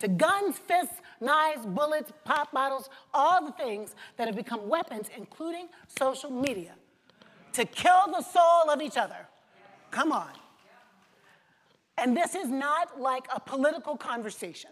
to 0.00 0.08
guns, 0.08 0.58
fists, 0.58 0.96
knives, 1.20 1.66
bullets, 1.66 2.12
pop 2.24 2.52
bottles, 2.52 2.88
all 3.12 3.44
the 3.44 3.52
things 3.52 3.94
that 4.16 4.26
have 4.26 4.36
become 4.36 4.68
weapons, 4.68 5.08
including 5.16 5.68
social 5.98 6.30
media, 6.30 6.74
to 7.52 7.64
kill 7.64 8.06
the 8.08 8.22
soul 8.22 8.70
of 8.70 8.80
each 8.80 8.96
other. 8.96 9.26
Come 9.90 10.12
on. 10.12 10.30
And 11.96 12.16
this 12.16 12.34
is 12.34 12.48
not 12.48 13.00
like 13.00 13.26
a 13.34 13.40
political 13.40 13.96
conversation. 13.96 14.70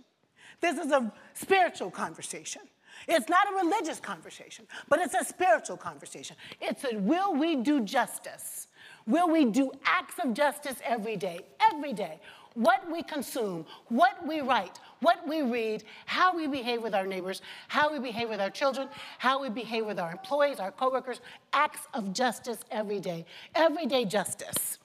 This 0.61 0.79
is 0.79 0.93
a 0.93 1.13
spiritual 1.35 1.91
conversation. 1.91 2.63
It's 3.09 3.29
not 3.29 3.47
a 3.53 3.57
religious 3.57 4.01
conversation, 4.01 4.67
but 4.89 5.01
it's 5.01 5.15
a 5.15 5.25
spiritual 5.25 5.77
conversation. 5.77 6.37
It's 6.61 6.85
a 6.85 6.97
will 6.97 7.35
we 7.35 7.57
do 7.57 7.81
justice? 7.81 8.69
Will 9.07 9.29
we 9.29 9.45
do 9.45 9.71
acts 9.85 10.19
of 10.25 10.35
justice 10.35 10.77
every 10.85 11.17
day? 11.17 11.41
Every 11.73 11.93
day. 11.93 12.21
What 12.57 12.91
we 12.91 13.03
consume, 13.03 13.67
what 13.89 14.27
we 14.27 14.41
write, 14.41 14.79
what 15.01 15.29
we 15.29 15.43
read, 15.43 15.85
how 16.07 16.35
we 16.35 16.47
behave 16.47 16.83
with 16.83 16.95
our 16.95 17.07
neighbors, 17.07 17.43
how 17.69 17.93
we 17.93 17.99
behave 17.99 18.31
with 18.31 18.41
our 18.41 18.49
children, 18.49 18.89
how 19.19 19.43
we 19.43 19.51
behave 19.51 19.85
with 19.85 19.99
our 19.99 20.11
employees, 20.11 20.59
our 20.59 20.71
coworkers, 20.71 21.21
acts 21.53 21.87
of 21.93 22.15
justice 22.15 22.59
every 22.71 22.99
day. 22.99 23.27
Everyday 23.55 24.07
justice. 24.07 24.79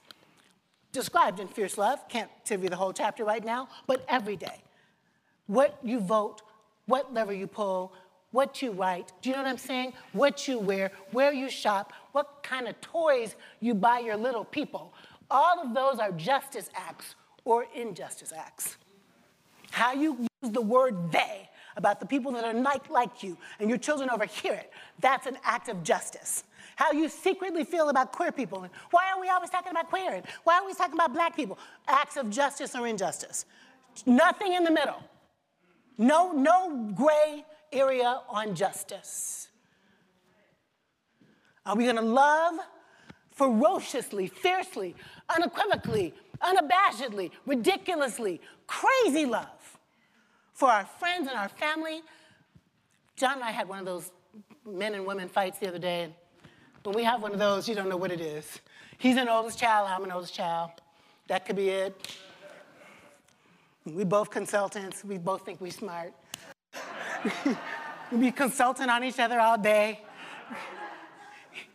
Described 0.92 1.40
in 1.40 1.48
Fierce 1.48 1.78
Love, 1.78 2.06
can't 2.10 2.28
tell 2.44 2.60
you 2.60 2.68
the 2.68 2.76
whole 2.76 2.92
chapter 2.92 3.24
right 3.24 3.42
now, 3.42 3.70
but 3.86 4.04
every 4.06 4.36
day. 4.36 4.62
What 5.46 5.78
you 5.82 5.98
vote, 5.98 6.42
what 6.84 7.14
lever 7.14 7.32
you 7.32 7.46
pull, 7.46 7.94
what 8.32 8.60
you 8.60 8.72
write, 8.72 9.12
do 9.22 9.30
you 9.30 9.36
know 9.36 9.44
what 9.44 9.48
I'm 9.48 9.56
saying? 9.56 9.94
What 10.12 10.46
you 10.46 10.58
wear, 10.58 10.92
where 11.12 11.32
you 11.32 11.48
shop, 11.48 11.94
what 12.12 12.42
kind 12.42 12.68
of 12.68 12.78
toys 12.82 13.34
you 13.60 13.72
buy 13.72 14.00
your 14.00 14.18
little 14.18 14.44
people. 14.44 14.92
All 15.30 15.58
of 15.60 15.72
those 15.72 15.98
are 15.98 16.12
justice 16.12 16.68
acts 16.74 17.14
or 17.44 17.66
injustice 17.74 18.32
acts. 18.36 18.76
How 19.70 19.92
you 19.92 20.26
use 20.42 20.52
the 20.52 20.60
word 20.60 21.10
they 21.12 21.48
about 21.76 22.00
the 22.00 22.06
people 22.06 22.32
that 22.32 22.44
are 22.44 22.52
not 22.52 22.90
like 22.90 23.22
you 23.22 23.36
and 23.58 23.68
your 23.68 23.78
children 23.78 24.10
overhear 24.10 24.52
it, 24.52 24.70
that's 25.00 25.26
an 25.26 25.38
act 25.44 25.68
of 25.68 25.82
justice. 25.82 26.44
How 26.76 26.92
you 26.92 27.08
secretly 27.08 27.64
feel 27.64 27.88
about 27.88 28.12
queer 28.12 28.32
people. 28.32 28.62
And 28.62 28.72
why 28.90 29.10
are 29.12 29.20
we 29.20 29.28
always 29.28 29.50
talking 29.50 29.70
about 29.70 29.88
queer? 29.88 30.14
And 30.14 30.24
why 30.44 30.58
are 30.58 30.66
we 30.66 30.74
talking 30.74 30.94
about 30.94 31.12
black 31.12 31.36
people? 31.36 31.58
Acts 31.88 32.16
of 32.16 32.30
justice 32.30 32.74
or 32.74 32.86
injustice. 32.86 33.44
Nothing 34.06 34.54
in 34.54 34.64
the 34.64 34.70
middle. 34.70 35.02
No, 35.98 36.32
no 36.32 36.92
gray 36.94 37.44
area 37.72 38.20
on 38.28 38.54
justice. 38.54 39.48
Are 41.64 41.76
we 41.76 41.86
to 41.86 42.00
love 42.00 42.54
ferociously, 43.32 44.26
fiercely, 44.26 44.94
unequivocally, 45.34 46.12
unabashedly, 46.42 47.30
ridiculously, 47.46 48.40
crazy 48.66 49.26
love 49.26 49.78
for 50.52 50.68
our 50.68 50.84
friends 50.84 51.28
and 51.28 51.36
our 51.36 51.48
family? 51.48 52.02
John 53.16 53.34
and 53.34 53.44
I 53.44 53.50
had 53.50 53.68
one 53.68 53.78
of 53.78 53.84
those 53.84 54.10
men 54.66 54.94
and 54.94 55.06
women 55.06 55.28
fights 55.28 55.58
the 55.58 55.68
other 55.68 55.78
day. 55.78 56.14
When 56.84 56.94
we 56.94 57.04
have 57.04 57.22
one 57.22 57.32
of 57.32 57.38
those, 57.38 57.68
you 57.68 57.74
don't 57.74 57.88
know 57.88 57.96
what 57.96 58.10
it 58.10 58.20
is. 58.20 58.60
He's 58.98 59.16
an 59.16 59.28
oldest 59.28 59.58
child, 59.58 59.88
I'm 59.90 60.04
an 60.04 60.12
oldest 60.12 60.34
child. 60.34 60.70
That 61.28 61.46
could 61.46 61.56
be 61.56 61.68
it. 61.68 62.16
We 63.84 64.04
both 64.04 64.30
consultants, 64.30 65.04
we 65.04 65.18
both 65.18 65.44
think 65.44 65.60
we're 65.60 65.72
smart. 65.72 66.12
we 68.12 68.18
be 68.18 68.32
consulting 68.32 68.88
on 68.88 69.04
each 69.04 69.18
other 69.18 69.40
all 69.40 69.58
day. 69.58 70.02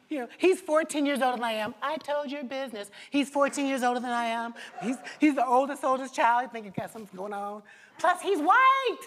You 0.10 0.20
know, 0.20 0.28
he's 0.38 0.62
14 0.62 1.05
years 1.05 1.22
older 1.22 1.38
than 1.38 1.43
I 1.43 1.53
am. 1.53 1.76
I 1.82 1.97
told 1.97 2.32
your 2.32 2.43
business. 2.43 2.89
He's 3.10 3.30
14 3.30 3.66
years 3.66 3.84
older 3.84 3.99
than 3.99 4.12
I 4.12 4.26
am. 4.26 4.53
He's, 4.82 4.95
he's 5.20 5.36
the 5.36 5.45
oldest, 5.45 5.84
oldest 5.84 6.16
child. 6.16 6.45
I 6.45 6.47
think 6.47 6.66
he 6.66 6.72
got 6.72 6.91
something 6.91 7.18
going 7.18 7.34
on. 7.34 7.62
Plus, 7.99 8.22
he's 8.22 8.39
white. 8.39 8.97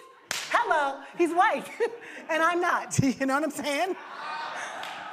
Hello, 0.49 1.01
he's 1.17 1.31
white. 1.31 1.65
and 2.29 2.43
I'm 2.43 2.61
not. 2.61 2.99
You 3.19 3.25
know 3.25 3.35
what 3.35 3.43
I'm 3.43 3.51
saying? 3.51 3.95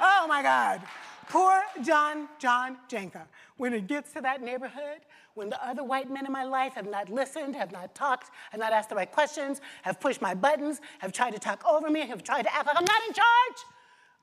Oh 0.01 0.25
my 0.27 0.41
God. 0.43 0.81
Poor 1.29 1.61
John, 1.83 2.27
John 2.39 2.77
Janke. 2.89 3.21
When 3.57 3.73
it 3.73 3.87
gets 3.87 4.13
to 4.13 4.21
that 4.21 4.41
neighborhood, 4.41 4.99
when 5.35 5.49
the 5.49 5.65
other 5.65 5.83
white 5.83 6.09
men 6.09 6.25
in 6.25 6.31
my 6.31 6.43
life 6.43 6.73
have 6.73 6.89
not 6.89 7.09
listened, 7.09 7.55
have 7.55 7.71
not 7.71 7.93
talked, 7.93 8.31
have 8.51 8.59
not 8.59 8.73
asked 8.73 8.89
the 8.89 8.95
right 8.95 9.11
questions, 9.11 9.61
have 9.83 9.99
pushed 9.99 10.21
my 10.21 10.33
buttons, 10.33 10.81
have 10.99 11.13
tried 11.13 11.31
to 11.31 11.39
talk 11.39 11.63
over 11.65 11.89
me, 11.89 12.01
have 12.01 12.23
tried 12.23 12.43
to 12.43 12.53
act 12.53 12.67
like 12.67 12.75
I'm 12.77 12.85
not 12.85 13.01
in 13.07 13.13
charge. 13.13 13.65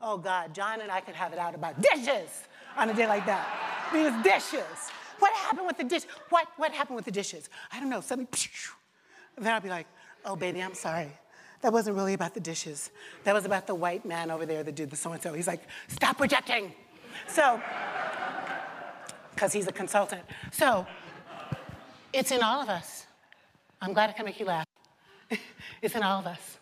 Oh 0.01 0.19
God, 0.19 0.55
John 0.55 0.81
and 0.81 0.91
I 0.91 1.01
could 1.01 1.15
have 1.15 1.33
it 1.33 1.39
out 1.39 1.55
about 1.55 1.81
dishes 1.81 2.45
on 2.77 2.91
a 2.91 2.95
day 2.95 3.07
like 3.07 3.27
that. 3.27 3.47
Because 3.93 4.23
dishes. 4.23 4.91
what 5.19 5.33
happened 5.33 5.67
with 5.67 5.79
the 5.79 5.85
dish? 5.85 6.03
What, 6.31 6.49
what 6.57 6.73
happened 6.73 6.97
with 6.97 7.05
the 7.05 7.11
dishes? 7.11 7.49
I 7.73 7.81
don't 7.81 7.89
know, 7.89 8.01
something, 8.01 8.29
then 9.39 9.53
I'll 9.53 9.61
be 9.61 9.69
like, 9.69 9.87
oh, 10.25 10.37
baby, 10.37 10.63
I'm 10.63 10.75
sorry. 10.75 11.11
That 11.63 11.73
wasn't 11.73 11.97
really 11.97 12.15
about 12.15 12.35
the 12.35 12.41
dishes. 12.41 12.91
That 13.25 13.35
was 13.35 13.45
about 13.45 13.67
the 13.67 13.75
white 13.75 14.05
man 14.05 14.31
over 14.31 14.45
there 14.47 14.63
that 14.63 14.75
did 14.75 14.91
the 14.91 14.97
so-and-so. 14.97 15.33
He's 15.33 15.47
like, 15.47 15.63
stop 15.89 16.19
projecting. 16.19 16.73
So, 17.27 17.61
because 19.35 19.53
he's 19.53 19.67
a 19.67 19.73
consultant. 19.73 20.23
So, 20.53 20.87
it's 22.13 22.31
in 22.31 22.43
all 22.43 22.61
of 22.61 22.69
us. 22.69 23.07
I'm 23.81 23.93
glad 23.93 24.11
I 24.11 24.13
can 24.13 24.27
make 24.27 24.39
you 24.39 24.47
laugh. 24.47 24.67
it's 25.83 25.95
in 25.95 26.03
all 26.03 26.21
of 26.21 26.27
us. 26.27 26.59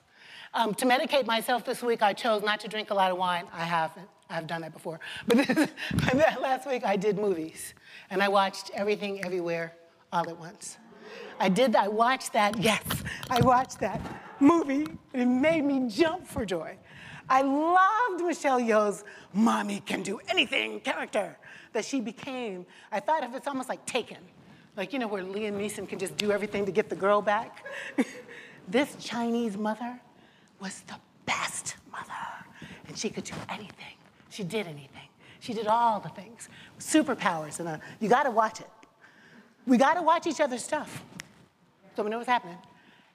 Um, 0.55 0.72
to 0.74 0.86
medicate 0.86 1.26
myself 1.26 1.64
this 1.64 1.82
week, 1.82 2.00
I 2.00 2.12
chose 2.12 2.42
not 2.42 2.61
to 2.61 2.68
drink 2.68 2.90
a 2.90 2.94
lot 2.94 3.11
of 3.11 3.18
wine. 3.18 3.44
I 3.52 3.64
haven't. 3.64 4.09
I've 4.30 4.46
done 4.46 4.62
that 4.62 4.72
before. 4.72 5.00
But, 5.26 5.46
this, 5.46 5.68
but 5.92 6.40
last 6.40 6.68
week, 6.68 6.84
I 6.84 6.96
did 6.96 7.18
movies. 7.18 7.74
And 8.11 8.22
I 8.22 8.28
watched 8.28 8.70
Everything 8.74 9.24
Everywhere 9.24 9.74
all 10.12 10.28
at 10.28 10.38
once. 10.38 10.78
I 11.40 11.48
did, 11.48 11.74
I 11.74 11.88
watched 11.88 12.32
that, 12.34 12.57
yes, 12.59 12.84
I 13.28 13.40
watched 13.40 13.80
that 13.80 14.00
movie. 14.38 14.86
And 15.12 15.22
it 15.22 15.26
made 15.26 15.64
me 15.64 15.88
jump 15.88 16.26
for 16.26 16.44
joy. 16.44 16.76
I 17.28 17.42
loved 17.42 18.24
Michelle 18.24 18.61
Yeoh's 18.61 19.05
mommy 19.32 19.80
can 19.80 20.02
do 20.02 20.20
anything 20.28 20.80
character 20.80 21.36
that 21.72 21.84
she 21.84 22.00
became. 22.00 22.66
I 22.92 23.00
thought 23.00 23.24
of 23.24 23.34
it's 23.34 23.48
almost 23.48 23.68
like 23.68 23.84
Taken, 23.86 24.18
like, 24.76 24.92
you 24.92 24.98
know, 24.98 25.09
where 25.09 25.22
Liam 25.22 25.55
Neeson 25.55 25.88
can 25.88 25.98
just 25.98 26.16
do 26.16 26.30
everything 26.30 26.64
to 26.66 26.72
get 26.72 26.88
the 26.88 26.96
girl 26.96 27.22
back. 27.22 27.64
this 28.68 28.94
Chinese 29.00 29.57
mother 29.57 30.00
was 30.61 30.80
the 30.82 30.96
best 31.26 31.76
mother, 31.90 32.12
and 32.88 32.96
she 32.96 33.11
could 33.11 33.24
do 33.24 33.34
anything. 33.48 33.96
She 34.30 34.42
did 34.42 34.66
anything. 34.66 35.09
She 35.40 35.52
did 35.52 35.66
all 35.66 36.00
the 36.00 36.09
things. 36.09 36.48
Superpowers, 36.78 37.61
and 37.61 37.80
you 38.00 38.09
gotta 38.09 38.30
watch 38.30 38.61
it. 38.61 38.70
We 39.66 39.76
gotta 39.76 40.02
watch 40.02 40.26
each 40.26 40.40
other's 40.40 40.64
stuff. 40.64 41.05
So 41.96 42.02
we 42.02 42.11
know 42.11 42.18
what's 42.18 42.28
happening. 42.28 42.59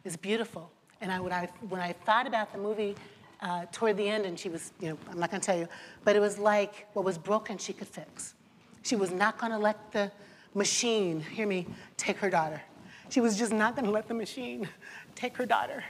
It's 0.06 0.16
beautiful. 0.16 0.72
And 1.02 1.12
I, 1.12 1.20
when, 1.20 1.34
I, 1.34 1.50
when 1.68 1.82
I 1.82 1.94
thought 1.94 2.28
about 2.28 2.52
the 2.52 2.58
movie 2.58 2.96
uh, 3.42 3.66
toward 3.72 3.98
the 3.98 4.08
end, 4.08 4.26
and 4.26 4.38
she 4.38 4.50
was, 4.50 4.74
you 4.80 4.90
know, 4.90 4.98
I'm 5.10 5.20
not 5.20 5.32
gonna 5.32 5.42
tell 5.42 5.58
you, 5.58 5.68
but 6.04 6.16
it 6.16 6.20
was 6.20 6.38
like 6.38 6.88
what 6.94 7.06
was 7.06 7.18
broken 7.18 7.58
she 7.58 7.74
could 7.74 7.88
fix. 7.88 8.36
She 8.84 8.96
was 8.96 9.12
not 9.12 9.38
gonna 9.38 9.60
let 9.60 9.92
the 9.92 10.12
machine, 10.54 11.22
hear 11.22 11.48
me, 11.48 11.68
take 11.98 12.18
her 12.18 12.30
daughter. 12.30 12.62
She 13.10 13.22
was 13.22 13.38
just 13.38 13.52
not 13.52 13.76
gonna 13.76 13.92
let 13.92 14.08
the 14.08 14.14
machine 14.14 14.68
take 15.16 15.36
her 15.38 15.46
daughter. 15.46 15.84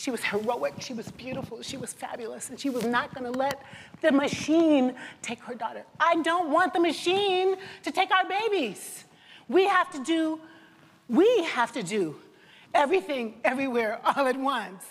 She 0.00 0.10
was 0.10 0.22
heroic, 0.22 0.76
she 0.80 0.94
was 0.94 1.10
beautiful, 1.10 1.60
she 1.60 1.76
was 1.76 1.92
fabulous, 1.92 2.48
and 2.48 2.58
she 2.58 2.70
was 2.70 2.86
not 2.86 3.14
gonna 3.14 3.30
let 3.30 3.62
the 4.00 4.10
machine 4.10 4.94
take 5.20 5.40
her 5.40 5.54
daughter. 5.54 5.84
I 6.00 6.22
don't 6.22 6.50
want 6.50 6.72
the 6.72 6.80
machine 6.80 7.56
to 7.82 7.90
take 7.90 8.10
our 8.10 8.26
babies. 8.26 9.04
We 9.46 9.66
have 9.66 9.90
to 9.90 10.02
do, 10.02 10.40
we 11.10 11.44
have 11.44 11.72
to 11.72 11.82
do 11.82 12.16
everything, 12.72 13.40
everywhere, 13.44 14.00
all 14.02 14.26
at 14.26 14.38
once. 14.38 14.86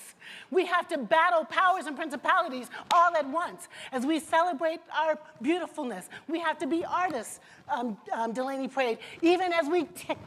We 0.52 0.68
have 0.68 0.88
to 0.90 1.00
battle 1.00 1.44
powers 1.44 1.88
and 1.88 1.96
principalities 1.96 2.68
all 2.94 3.16
at 3.16 3.28
once. 3.28 3.68
As 3.92 4.06
we 4.06 4.20
celebrate 4.20 4.80
our 4.96 5.18
beautifulness, 5.42 6.08
we 6.28 6.40
have 6.40 6.60
to 6.60 6.68
be 6.68 6.86
artists, 6.86 7.40
um, 7.68 7.98
um, 8.14 8.32
Delaney 8.32 8.68
prayed, 8.68 9.00
even 9.24 9.54
as 9.54 9.68
we 9.68 9.86
kick 9.86 10.20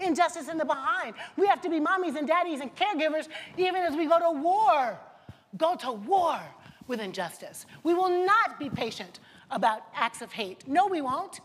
injustice 0.00 0.48
in 0.48 0.58
the 0.58 0.64
behind. 0.64 1.14
We 1.36 1.46
have 1.46 1.60
to 1.62 1.70
be 1.70 1.80
mommies 1.80 2.16
and 2.16 2.26
daddies 2.26 2.60
and 2.60 2.74
caregivers, 2.74 3.28
even 3.56 3.82
as 3.82 3.94
we 3.96 4.06
go 4.06 4.18
to 4.18 4.40
war. 4.40 4.98
Go 5.56 5.74
to 5.76 5.92
war 5.92 6.40
with 6.86 7.00
injustice. 7.00 7.66
We 7.82 7.94
will 7.94 8.24
not 8.26 8.58
be 8.58 8.68
patient 8.68 9.20
about 9.50 9.82
acts 9.94 10.22
of 10.22 10.32
hate. 10.32 10.66
No, 10.66 10.86
we 10.86 11.00
won't. 11.00 11.40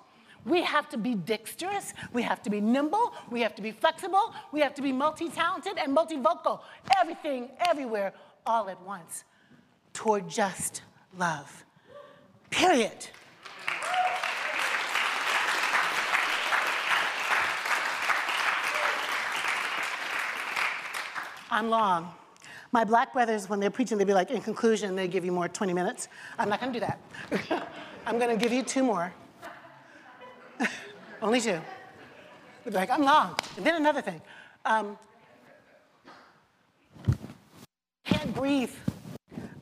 We 0.45 0.62
have 0.62 0.89
to 0.89 0.97
be 0.97 1.16
dexterous, 1.16 1.93
we 2.14 2.22
have 2.22 2.43
to 2.43 2.51
be 2.51 2.62
nimble, 2.62 3.14
we 3.32 3.41
have 3.41 3.56
to 3.56 3.64
be 3.64 3.72
flexible, 3.72 4.32
we 4.51 4.60
have 4.60 4.76
to 4.76 4.84
be 4.84 4.91
multi 4.91 5.28
talented 5.28 5.80
and 5.80 5.95
multivocal. 5.95 6.62
Everything, 7.01 7.49
everywhere, 7.60 8.14
all 8.45 8.70
at 8.70 8.80
once, 8.84 9.24
toward 9.93 10.30
just 10.30 10.84
love. 11.18 11.66
Period. 12.51 13.08
I'm 21.56 21.70
long. 21.70 22.14
My 22.74 22.84
black 22.84 23.14
brothers, 23.14 23.47
when 23.47 23.62
they're 23.62 23.70
preaching, 23.70 23.97
they'd 23.97 24.06
be 24.06 24.14
like, 24.14 24.30
in 24.30 24.41
conclusion, 24.41 24.93
they 24.93 25.08
give 25.08 25.24
you 25.24 25.32
more 25.32 25.47
20 25.47 25.72
minutes. 25.72 26.10
I'm 26.38 26.49
not 26.49 26.60
gonna 26.60 26.74
do 26.74 26.82
that. 26.82 26.99
I'm 28.06 28.20
gonna 28.20 28.36
give 28.36 28.51
you 28.51 28.62
two 28.62 28.84
more. 28.84 29.14
Only 31.22 31.39
two. 31.39 31.62
They'd 32.66 32.72
be 32.72 32.76
like, 32.76 32.89
I'm 32.89 33.03
long. 33.03 33.38
And 33.56 33.66
then 33.66 33.78
another 33.78 34.01
thing. 34.01 34.22
Um, 34.66 34.97
can't 38.03 38.36
breathe. 38.36 38.74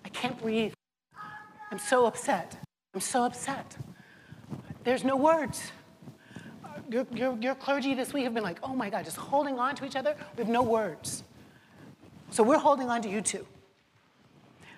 I 0.04 0.10
can't 0.10 0.42
breathe. 0.42 0.74
I'm 1.70 1.78
so 1.78 2.08
upset. 2.08 2.58
I'm 2.96 3.02
so 3.02 3.24
upset. 3.24 3.78
There's 4.84 5.04
no 5.04 5.16
words. 5.16 5.72
Your, 6.90 7.06
your, 7.14 7.38
your 7.40 7.54
clergy 7.54 7.94
this 7.94 8.14
week 8.14 8.24
have 8.24 8.34
been 8.34 8.42
like, 8.42 8.58
oh 8.64 8.74
my 8.74 8.90
God, 8.90 9.06
just 9.06 9.18
holding 9.18 9.60
on 9.60 9.76
to 9.76 9.86
each 9.86 9.96
other 9.96 10.16
with 10.36 10.48
no 10.48 10.64
words. 10.64 11.24
So 12.34 12.42
we're 12.42 12.58
holding 12.58 12.90
on 12.90 13.04
to 13.04 13.10
you 13.10 13.22
too. 13.22 13.46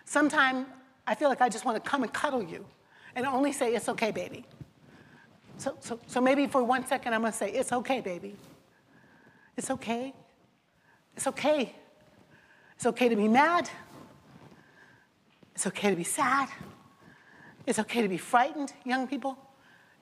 Sometimes 0.04 0.68
I 1.08 1.16
feel 1.16 1.30
like 1.30 1.40
I 1.40 1.48
just 1.48 1.64
want 1.64 1.82
to 1.82 1.90
come 1.90 2.04
and 2.04 2.12
cuddle 2.12 2.44
you 2.44 2.66
and 3.16 3.26
only 3.26 3.54
say, 3.54 3.74
it's 3.74 3.88
okay, 3.88 4.12
baby. 4.12 4.44
So, 5.58 5.78
so, 5.80 5.98
so 6.06 6.20
maybe 6.20 6.48
for 6.48 6.62
one 6.66 6.86
second, 6.86 7.14
I'm 7.14 7.22
going 7.22 7.32
to 7.32 7.38
say, 7.38 7.50
It's 7.52 7.72
okay, 7.72 8.02
baby. 8.02 8.36
It's 9.56 9.72
okay. 9.72 10.14
It's 11.16 11.28
okay. 11.28 11.74
It's 12.76 12.86
okay 12.88 13.08
to 13.08 13.16
be 13.16 13.30
mad. 13.30 13.70
It's 15.54 15.66
okay 15.66 15.92
to 15.92 15.96
be 15.96 16.04
sad. 16.04 16.50
It's 17.66 17.80
okay 17.80 18.02
to 18.02 18.10
be 18.10 18.18
frightened, 18.18 18.74
young 18.84 19.08
people. 19.08 19.38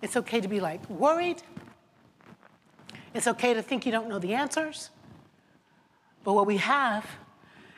It's 0.02 0.18
okay 0.18 0.42
to 0.42 0.48
be 0.48 0.60
like 0.60 0.90
worried. 0.90 1.44
It's 3.14 3.28
okay 3.28 3.54
to 3.54 3.62
think 3.62 3.86
you 3.86 3.92
don't 3.92 4.10
know 4.10 4.18
the 4.18 4.34
answers. 4.34 4.90
But 6.24 6.34
what 6.34 6.48
we 6.48 6.58
have 6.58 7.06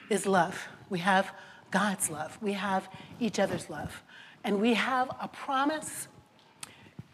is 0.10 0.26
love. 0.26 0.68
We 0.90 1.00
have 1.00 1.32
God's 1.72 2.10
love. 2.10 2.38
We 2.42 2.54
have 2.54 2.88
each 3.20 3.40
other's 3.40 3.70
love. 3.70 4.04
And 4.44 4.62
we 4.62 4.76
have 4.76 5.10
a 5.20 5.28
promise 5.28 6.08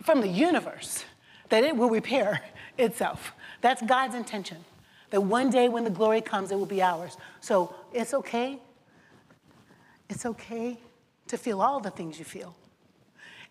from 0.03 0.21
the 0.21 0.27
universe 0.27 1.05
that 1.49 1.63
it 1.63 1.75
will 1.75 1.89
repair 1.89 2.41
itself. 2.77 3.33
That's 3.61 3.81
God's 3.81 4.15
intention. 4.15 4.57
That 5.11 5.21
one 5.21 5.49
day 5.49 5.69
when 5.69 5.83
the 5.83 5.89
glory 5.89 6.21
comes, 6.21 6.51
it 6.51 6.55
will 6.55 6.65
be 6.65 6.81
ours. 6.81 7.17
So 7.41 7.73
it's 7.93 8.13
okay. 8.13 8.59
It's 10.09 10.25
okay 10.25 10.77
to 11.27 11.37
feel 11.37 11.61
all 11.61 11.79
the 11.79 11.89
things 11.89 12.19
you 12.19 12.25
feel. 12.25 12.55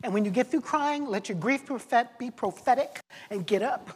And 0.03 0.15
when 0.15 0.25
you 0.25 0.31
get 0.31 0.51
through 0.51 0.63
crying, 0.63 1.07
let 1.07 1.29
your 1.29 1.37
grief 1.39 1.63
be 2.19 2.31
prophetic 2.31 3.01
and 3.31 3.47
get 3.47 3.63
up. 3.63 3.91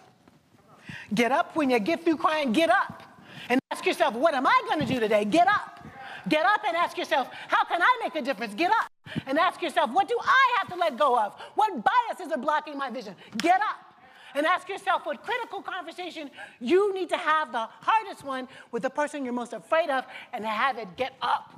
Get 1.15 1.33
up 1.33 1.57
when 1.57 1.71
you 1.71 1.79
get 1.79 2.05
through 2.05 2.19
crying, 2.19 2.53
get 2.53 2.71
up. 2.71 3.14
And 3.49 3.61
ask 3.71 3.85
yourself, 3.85 4.15
what 4.15 4.35
am 4.35 4.47
I 4.47 4.63
going 4.69 4.81
to 4.81 4.87
do 4.87 5.01
today? 5.01 5.25
Get 5.25 5.47
up. 5.49 5.87
Get 6.29 6.47
up 6.47 6.63
and 6.67 6.77
ask 6.77 6.97
yourself, 6.97 7.29
how 7.49 7.65
can 7.65 7.83
I 7.83 8.01
make 8.03 8.15
a 8.15 8.23
difference? 8.23 8.55
Get 8.55 8.71
up 8.71 8.91
and 9.27 9.39
ask 9.39 9.61
yourself, 9.61 9.91
what 9.91 10.09
do 10.09 10.19
I 10.21 10.57
have 10.59 10.69
to 10.69 10.77
let 10.77 10.97
go 10.97 11.19
of? 11.19 11.35
What 11.55 11.73
biases 11.85 12.33
are 12.33 12.39
blocking 12.39 12.79
my 12.79 12.91
vision? 12.91 13.15
Get 13.39 13.61
up 13.61 13.95
and 14.35 14.47
ask 14.47 14.69
yourself 14.69 15.05
what 15.05 15.23
critical 15.23 15.63
conversation 15.63 16.31
you 16.61 16.95
need 16.95 17.09
to 17.11 17.17
have, 17.17 17.53
the 17.53 17.69
hardest 17.81 18.25
one, 18.25 18.49
with 18.73 18.83
the 18.83 18.91
person 18.91 19.25
you're 19.25 19.35
most 19.35 19.53
afraid 19.53 19.91
of, 19.91 20.05
and 20.33 20.45
have 20.45 20.79
it 20.79 20.97
get 20.97 21.13
up 21.21 21.53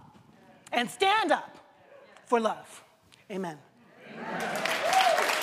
and 0.72 0.90
stand 0.90 1.32
up 1.32 1.56
for 2.26 2.40
love. 2.40 2.84
Amen. 3.30 3.58
Amen. 4.12 5.42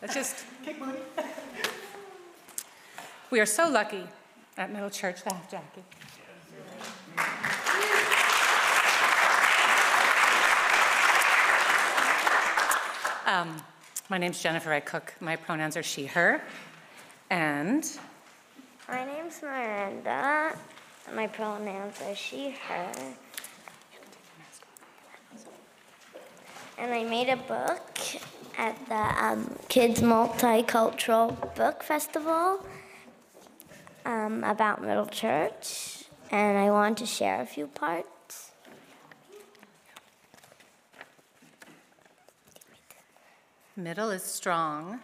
let's 0.00 0.14
just 0.14 0.44
kick 0.64 0.76
we 3.30 3.40
are 3.40 3.46
so 3.46 3.68
lucky 3.68 4.04
at 4.56 4.72
Middle 4.72 4.90
Church 4.90 5.22
to 5.22 5.34
have 5.34 5.50
Jacqui. 5.50 5.82
Um, 13.26 13.56
my 14.08 14.18
name's 14.18 14.40
Jennifer 14.40 14.72
I 14.72 14.78
Cook. 14.78 15.14
My 15.20 15.34
pronouns 15.34 15.76
are 15.76 15.82
she, 15.82 16.06
her. 16.06 16.40
And? 17.28 17.84
My 18.88 19.04
name's 19.04 19.42
Miranda. 19.42 20.56
My 21.12 21.26
pronouns 21.26 22.00
are 22.02 22.14
she, 22.14 22.50
her. 22.50 22.92
And 26.78 26.92
I 26.92 27.02
made 27.02 27.30
a 27.30 27.36
book 27.36 27.98
at 28.56 28.76
the 28.88 29.24
um, 29.24 29.54
Kids 29.68 30.00
Multicultural 30.00 31.54
Book 31.54 31.82
Festival 31.82 32.64
um, 34.04 34.44
about 34.44 34.82
Middle 34.82 35.06
Church, 35.06 36.04
and 36.30 36.58
I 36.58 36.70
want 36.70 36.98
to 36.98 37.06
share 37.06 37.40
a 37.40 37.46
few 37.46 37.66
parts. 37.66 38.06
middle 43.76 44.10
is 44.10 44.22
strong. 44.22 45.00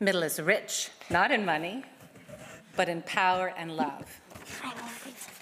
Middle 0.00 0.22
is 0.22 0.38
rich, 0.40 0.90
not 1.08 1.30
in 1.30 1.44
money, 1.46 1.82
but 2.76 2.88
in 2.88 3.02
power 3.02 3.54
and 3.56 3.74
love. 3.74 4.20
I 4.62 4.68
will 4.74 4.82
fix 4.82 5.26
it. 5.26 5.38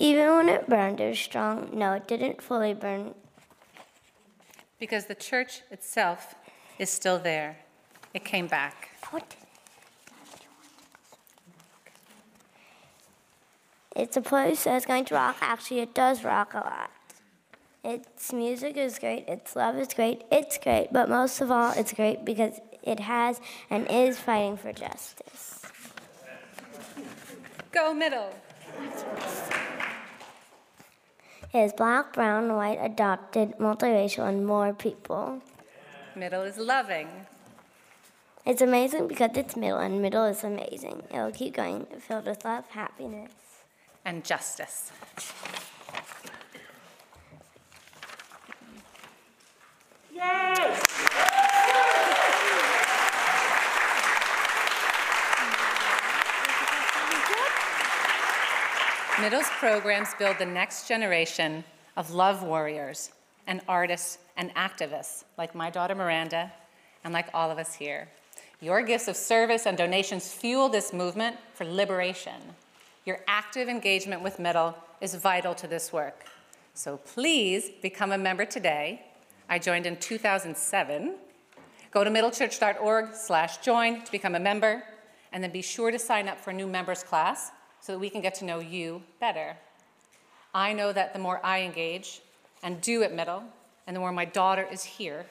Even 0.00 0.28
when 0.32 0.48
it 0.48 0.68
burned, 0.68 1.00
it 1.00 1.10
was 1.10 1.18
strong. 1.18 1.70
No, 1.72 1.92
it 1.92 2.08
didn't 2.08 2.42
fully 2.42 2.74
burn. 2.74 3.14
Because 4.78 5.06
the 5.06 5.14
church 5.14 5.62
itself 5.70 6.34
is 6.78 6.90
still 6.90 7.18
there. 7.18 7.58
It 8.12 8.24
came 8.24 8.46
back. 8.46 8.90
What? 9.10 9.36
It's 13.94 14.16
a 14.16 14.20
place 14.20 14.64
that's 14.64 14.86
going 14.86 15.04
to 15.06 15.14
rock. 15.14 15.36
Actually, 15.40 15.80
it 15.80 15.94
does 15.94 16.24
rock 16.24 16.54
a 16.54 16.58
lot. 16.58 16.90
Its 17.84 18.32
music 18.32 18.76
is 18.76 18.98
great. 18.98 19.28
Its 19.28 19.54
love 19.54 19.76
is 19.76 19.92
great. 19.94 20.22
It's 20.32 20.58
great. 20.58 20.88
But 20.90 21.08
most 21.08 21.40
of 21.40 21.50
all, 21.50 21.72
it's 21.76 21.92
great 21.92 22.24
because 22.24 22.58
it 22.82 22.98
has 23.00 23.40
and 23.70 23.86
is 23.88 24.18
fighting 24.18 24.56
for 24.56 24.72
justice. 24.72 25.62
Go 27.70 27.94
middle. 27.94 28.30
It 31.54 31.58
is 31.60 31.72
black, 31.72 32.12
brown, 32.14 32.56
white, 32.56 32.80
adopted, 32.82 33.54
multiracial, 33.60 34.28
and 34.28 34.44
more 34.44 34.74
people. 34.74 35.40
Middle 36.16 36.42
is 36.42 36.58
loving. 36.58 37.08
It's 38.44 38.60
amazing 38.60 39.06
because 39.06 39.36
it's 39.36 39.54
middle, 39.54 39.78
and 39.78 40.02
middle 40.02 40.24
is 40.24 40.42
amazing. 40.42 41.04
It'll 41.12 41.30
keep 41.30 41.54
going, 41.54 41.86
filled 42.00 42.26
with 42.26 42.44
love, 42.44 42.66
happiness. 42.70 43.30
and 44.04 44.24
justice. 44.24 44.90
Middle's 59.20 59.48
programs 59.60 60.08
build 60.18 60.38
the 60.38 60.46
next 60.46 60.88
generation 60.88 61.62
of 61.96 62.10
love 62.10 62.42
warriors 62.42 63.12
and 63.46 63.60
artists 63.68 64.18
and 64.36 64.52
activists 64.56 65.22
like 65.38 65.54
my 65.54 65.70
daughter 65.70 65.94
Miranda 65.94 66.52
and 67.04 67.14
like 67.14 67.28
all 67.32 67.48
of 67.48 67.58
us 67.58 67.74
here. 67.74 68.08
Your 68.60 68.82
gifts 68.82 69.06
of 69.06 69.14
service 69.16 69.66
and 69.66 69.78
donations 69.78 70.32
fuel 70.32 70.68
this 70.68 70.92
movement 70.92 71.36
for 71.54 71.64
liberation. 71.64 72.42
Your 73.04 73.20
active 73.28 73.68
engagement 73.68 74.20
with 74.20 74.40
Middle 74.40 74.76
is 75.00 75.14
vital 75.14 75.54
to 75.54 75.68
this 75.68 75.92
work. 75.92 76.24
So 76.74 76.96
please 76.96 77.70
become 77.82 78.10
a 78.10 78.18
member 78.18 78.44
today. 78.44 79.06
I 79.48 79.60
joined 79.60 79.86
in 79.86 79.96
2007. 79.96 81.14
Go 81.92 82.02
to 82.02 82.10
middlechurch.org/join 82.10 84.02
to 84.02 84.10
become 84.10 84.34
a 84.34 84.40
member 84.40 84.82
and 85.30 85.44
then 85.44 85.52
be 85.52 85.62
sure 85.62 85.92
to 85.92 86.00
sign 86.00 86.28
up 86.28 86.40
for 86.40 86.50
a 86.50 86.54
new 86.54 86.66
members 86.66 87.04
class 87.04 87.52
so 87.84 87.92
that 87.92 87.98
we 87.98 88.08
can 88.08 88.22
get 88.22 88.34
to 88.34 88.46
know 88.46 88.60
you 88.60 89.02
better. 89.20 89.54
I 90.54 90.72
know 90.72 90.90
that 90.94 91.12
the 91.12 91.18
more 91.18 91.38
I 91.44 91.60
engage 91.60 92.22
and 92.62 92.80
do 92.80 93.02
at 93.02 93.14
Middle, 93.14 93.42
and 93.86 93.94
the 93.94 94.00
more 94.00 94.10
my 94.10 94.24
daughter 94.24 94.66
is 94.72 94.82
here, 94.82 95.26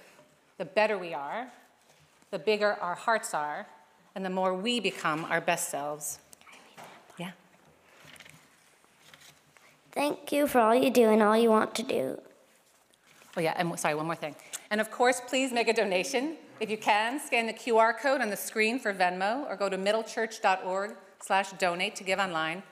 the 0.59 0.65
better 0.65 0.95
we 0.95 1.15
are, 1.15 1.47
the 2.29 2.37
bigger 2.37 2.73
our 2.73 2.93
hearts 2.93 3.33
are, 3.33 3.65
and 4.13 4.23
the 4.23 4.29
more 4.29 4.53
we 4.53 4.79
become 4.79 5.25
our 5.31 5.41
best 5.41 5.69
selves. 5.69 6.19
Yeah. 7.17 7.31
Thank 9.91 10.31
you 10.31 10.45
for 10.45 10.59
all 10.59 10.75
you 10.75 10.91
do 10.91 11.09
and 11.09 11.23
all 11.23 11.35
you 11.35 11.49
want 11.49 11.73
to 11.73 11.83
do. 11.83 12.21
Oh, 13.35 13.41
yeah, 13.41 13.55
and 13.57 13.79
sorry, 13.79 13.95
one 13.95 14.05
more 14.05 14.13
thing. 14.13 14.35
And 14.69 14.79
of 14.79 14.91
course, 14.91 15.19
please 15.27 15.51
make 15.51 15.69
a 15.69 15.73
donation. 15.73 16.35
If 16.59 16.69
you 16.69 16.77
can, 16.77 17.19
scan 17.19 17.47
the 17.47 17.53
QR 17.53 17.99
code 17.99 18.21
on 18.21 18.29
the 18.29 18.37
screen 18.37 18.77
for 18.77 18.93
Venmo 18.93 19.49
or 19.49 19.55
go 19.55 19.69
to 19.69 19.77
middlechurch.org 19.77 20.95
slash 21.23 21.51
donate 21.53 21.95
to 21.95 22.03
give 22.03 22.19
online. 22.19 22.63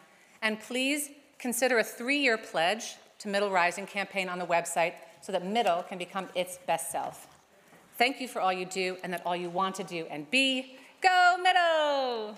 And 0.41 0.60
please 0.60 1.10
consider 1.39 1.80
a 1.80 1.84
three-year 1.84 2.38
pledge 2.38 2.95
to 3.20 3.30
Middle 3.30 3.52
Rising 3.52 3.86
campaign 3.86 4.28
on 4.28 4.39
the 4.39 4.45
website 4.45 4.93
so 5.22 5.32
that 5.32 5.45
Middle 5.45 5.84
can 5.84 5.97
become 5.97 6.28
its 6.36 6.58
best 6.68 6.91
self. 6.91 7.28
Thank 7.97 8.20
you 8.20 8.28
for 8.28 8.41
all 8.41 8.52
you 8.52 8.66
do 8.66 8.97
and 9.04 9.14
that 9.14 9.26
all 9.26 9.36
you 9.36 9.49
want 9.49 9.76
to 9.76 9.84
do 9.84 10.06
and 10.10 10.30
be. 10.32 10.78
Go 11.02 11.38
Middle! 11.41 12.38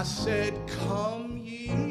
I 0.00 0.02
said, 0.02 0.54
Come 0.66 1.42
ye, 1.44 1.89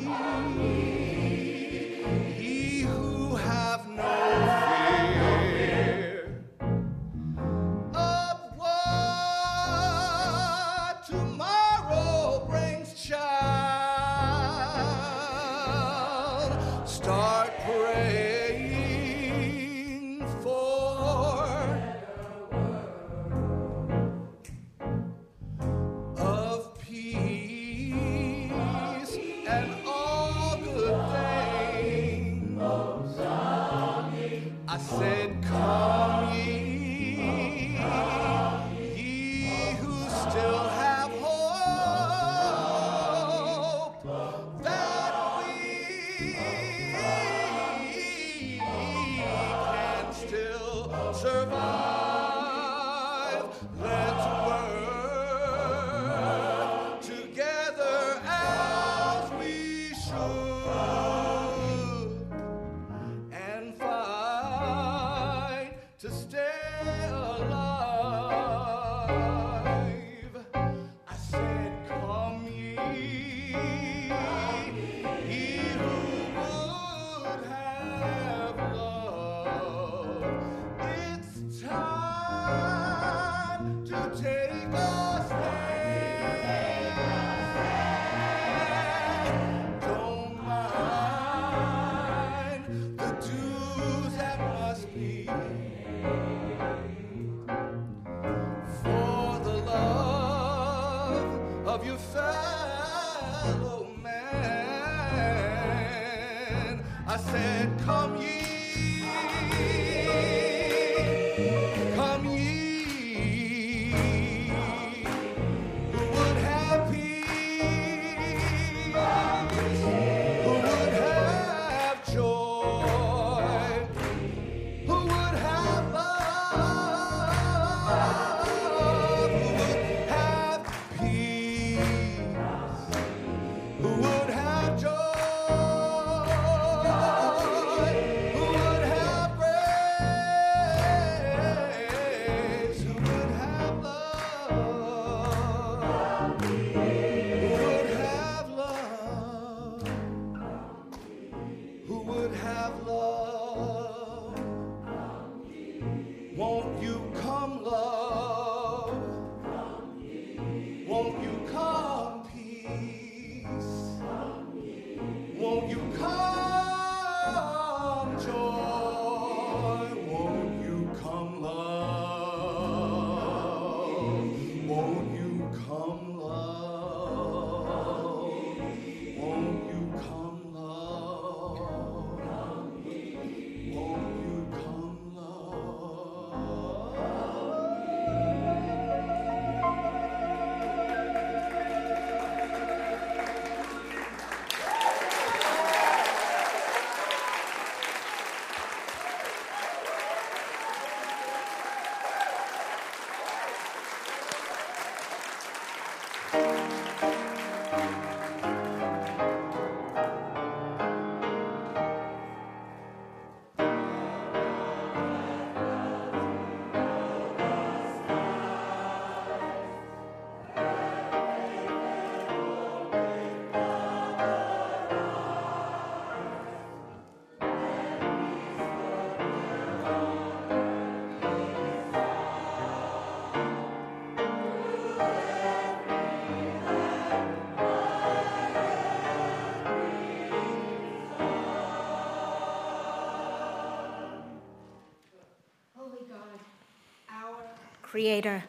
Creator, 248.00 248.46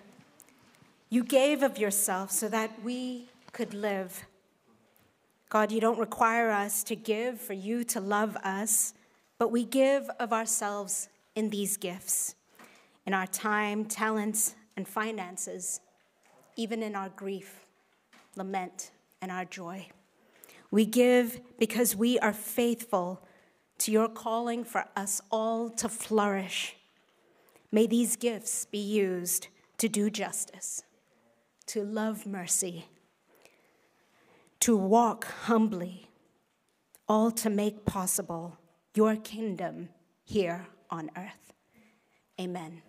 you 1.08 1.24
gave 1.24 1.64
of 1.64 1.76
yourself 1.76 2.30
so 2.30 2.46
that 2.46 2.70
we 2.84 3.30
could 3.50 3.74
live. 3.74 4.22
God, 5.48 5.72
you 5.72 5.80
don't 5.80 5.98
require 5.98 6.50
us 6.50 6.84
to 6.84 6.94
give 6.94 7.40
for 7.40 7.52
you 7.52 7.82
to 7.82 7.98
love 7.98 8.36
us, 8.44 8.94
but 9.38 9.50
we 9.50 9.64
give 9.64 10.08
of 10.20 10.32
ourselves 10.32 11.08
in 11.34 11.50
these 11.50 11.76
gifts, 11.76 12.36
in 13.06 13.12
our 13.12 13.26
time, 13.26 13.86
talents, 13.86 14.54
and 14.76 14.86
finances, 14.86 15.80
even 16.54 16.80
in 16.80 16.94
our 16.94 17.08
grief, 17.08 17.66
lament, 18.36 18.92
and 19.20 19.32
our 19.32 19.46
joy. 19.46 19.88
We 20.70 20.86
give 20.86 21.40
because 21.58 21.96
we 21.96 22.20
are 22.20 22.32
faithful 22.32 23.20
to 23.78 23.90
your 23.90 24.08
calling 24.08 24.62
for 24.62 24.84
us 24.94 25.20
all 25.28 25.70
to 25.70 25.88
flourish. 25.88 26.76
May 27.72 27.86
these 27.86 28.16
gifts 28.16 28.64
be 28.64 28.78
used 28.78 29.48
to 29.78 29.88
do 29.88 30.10
justice, 30.10 30.82
to 31.66 31.84
love 31.84 32.26
mercy, 32.26 32.86
to 34.60 34.76
walk 34.76 35.26
humbly, 35.44 36.08
all 37.08 37.30
to 37.30 37.48
make 37.48 37.84
possible 37.84 38.58
your 38.94 39.14
kingdom 39.16 39.88
here 40.24 40.66
on 40.90 41.10
earth. 41.16 41.52
Amen. 42.40 42.82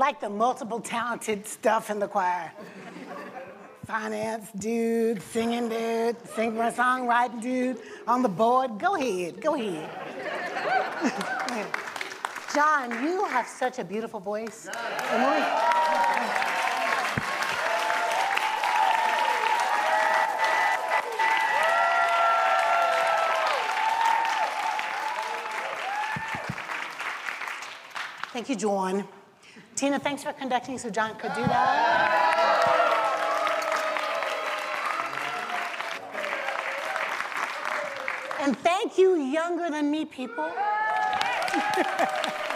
Like 0.00 0.18
the 0.18 0.30
multiple 0.30 0.80
talented 0.80 1.46
stuff 1.46 1.90
in 1.90 1.98
the 1.98 2.08
choir. 2.08 2.50
Finance 3.84 4.50
dude, 4.52 5.20
singing 5.20 5.68
dude, 5.68 6.16
sing 6.34 6.52
songwriting 6.54 7.42
dude, 7.42 7.78
on 8.08 8.22
the 8.22 8.28
board. 8.28 8.78
Go 8.78 8.96
ahead, 8.96 9.42
go 9.42 9.56
ahead. 9.56 9.90
John, 12.54 13.04
you 13.04 13.26
have 13.26 13.46
such 13.46 13.78
a 13.78 13.84
beautiful 13.84 14.20
voice. 14.20 14.68
And 15.12 15.22
when 15.22 15.42
Thank 28.32 28.48
you, 28.48 28.56
John. 28.56 29.06
Tina, 29.80 29.98
thanks 29.98 30.22
for 30.22 30.34
conducting 30.34 30.76
so 30.76 30.90
John 30.90 31.14
could 31.14 31.32
do 31.32 31.40
that. 31.40 32.36
And 38.42 38.58
thank 38.58 38.98
you, 38.98 39.16
younger 39.16 39.70
than 39.70 39.90
me 39.90 40.04
people. 40.04 40.50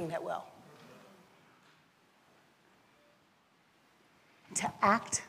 It's 0.00 0.08
the 0.08 0.08
only 0.08 0.08
thing 0.08 0.08
that 0.08 0.24
will. 0.24 0.44
To 4.54 4.72
act 4.82 5.22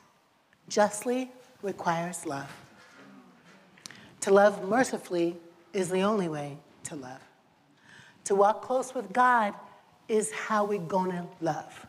justly 0.68 1.32
requires 1.62 2.26
love. 2.26 2.52
To 4.22 4.34
love 4.34 4.68
mercifully 4.68 5.38
is 5.74 5.90
the 5.90 6.02
only 6.02 6.28
way 6.28 6.58
to 6.84 6.96
love. 6.96 7.22
To 8.26 8.36
walk 8.36 8.62
close 8.62 8.94
with 8.94 9.12
God 9.12 9.54
is 10.08 10.32
how 10.32 10.66
we're 10.66 10.80
gonna 10.80 11.28
love. 11.40 11.86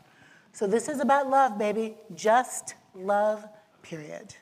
So 0.51 0.67
this 0.67 0.87
is 0.87 0.99
about 0.99 1.29
love, 1.29 1.57
baby. 1.57 1.95
Just 2.15 2.75
love, 2.95 3.45
period. 3.81 4.35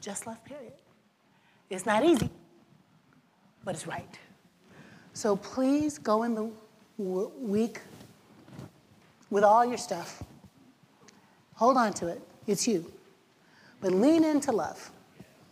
Just 0.00 0.26
love, 0.26 0.44
period. 0.44 0.72
It's 1.70 1.86
not 1.86 2.04
easy, 2.04 2.30
but 3.64 3.74
it's 3.74 3.86
right. 3.86 4.18
So 5.12 5.36
please 5.36 5.98
go 5.98 6.24
in 6.24 6.34
the 6.34 6.50
w- 6.98 7.30
week 7.40 7.80
with 9.30 9.44
all 9.44 9.64
your 9.64 9.78
stuff. 9.78 10.22
Hold 11.54 11.76
on 11.76 11.92
to 11.94 12.08
it. 12.08 12.20
It's 12.46 12.66
you. 12.66 12.90
But 13.80 13.92
lean 13.92 14.24
into 14.24 14.52
love. 14.52 14.90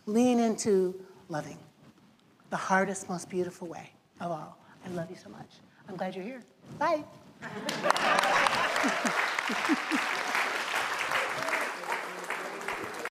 Lean 0.05 0.39
into 0.39 0.95
loving. 1.29 1.57
The 2.49 2.57
hardest, 2.57 3.09
most 3.09 3.29
beautiful 3.29 3.67
way 3.67 3.91
of 4.19 4.31
all. 4.31 4.57
I 4.85 4.89
love 4.89 5.09
you 5.09 5.17
so 5.17 5.29
much. 5.29 5.49
I'm 5.87 5.95
glad 5.95 6.15
you're 6.15 6.25
here. 6.25 6.43
Bye. 6.77 7.03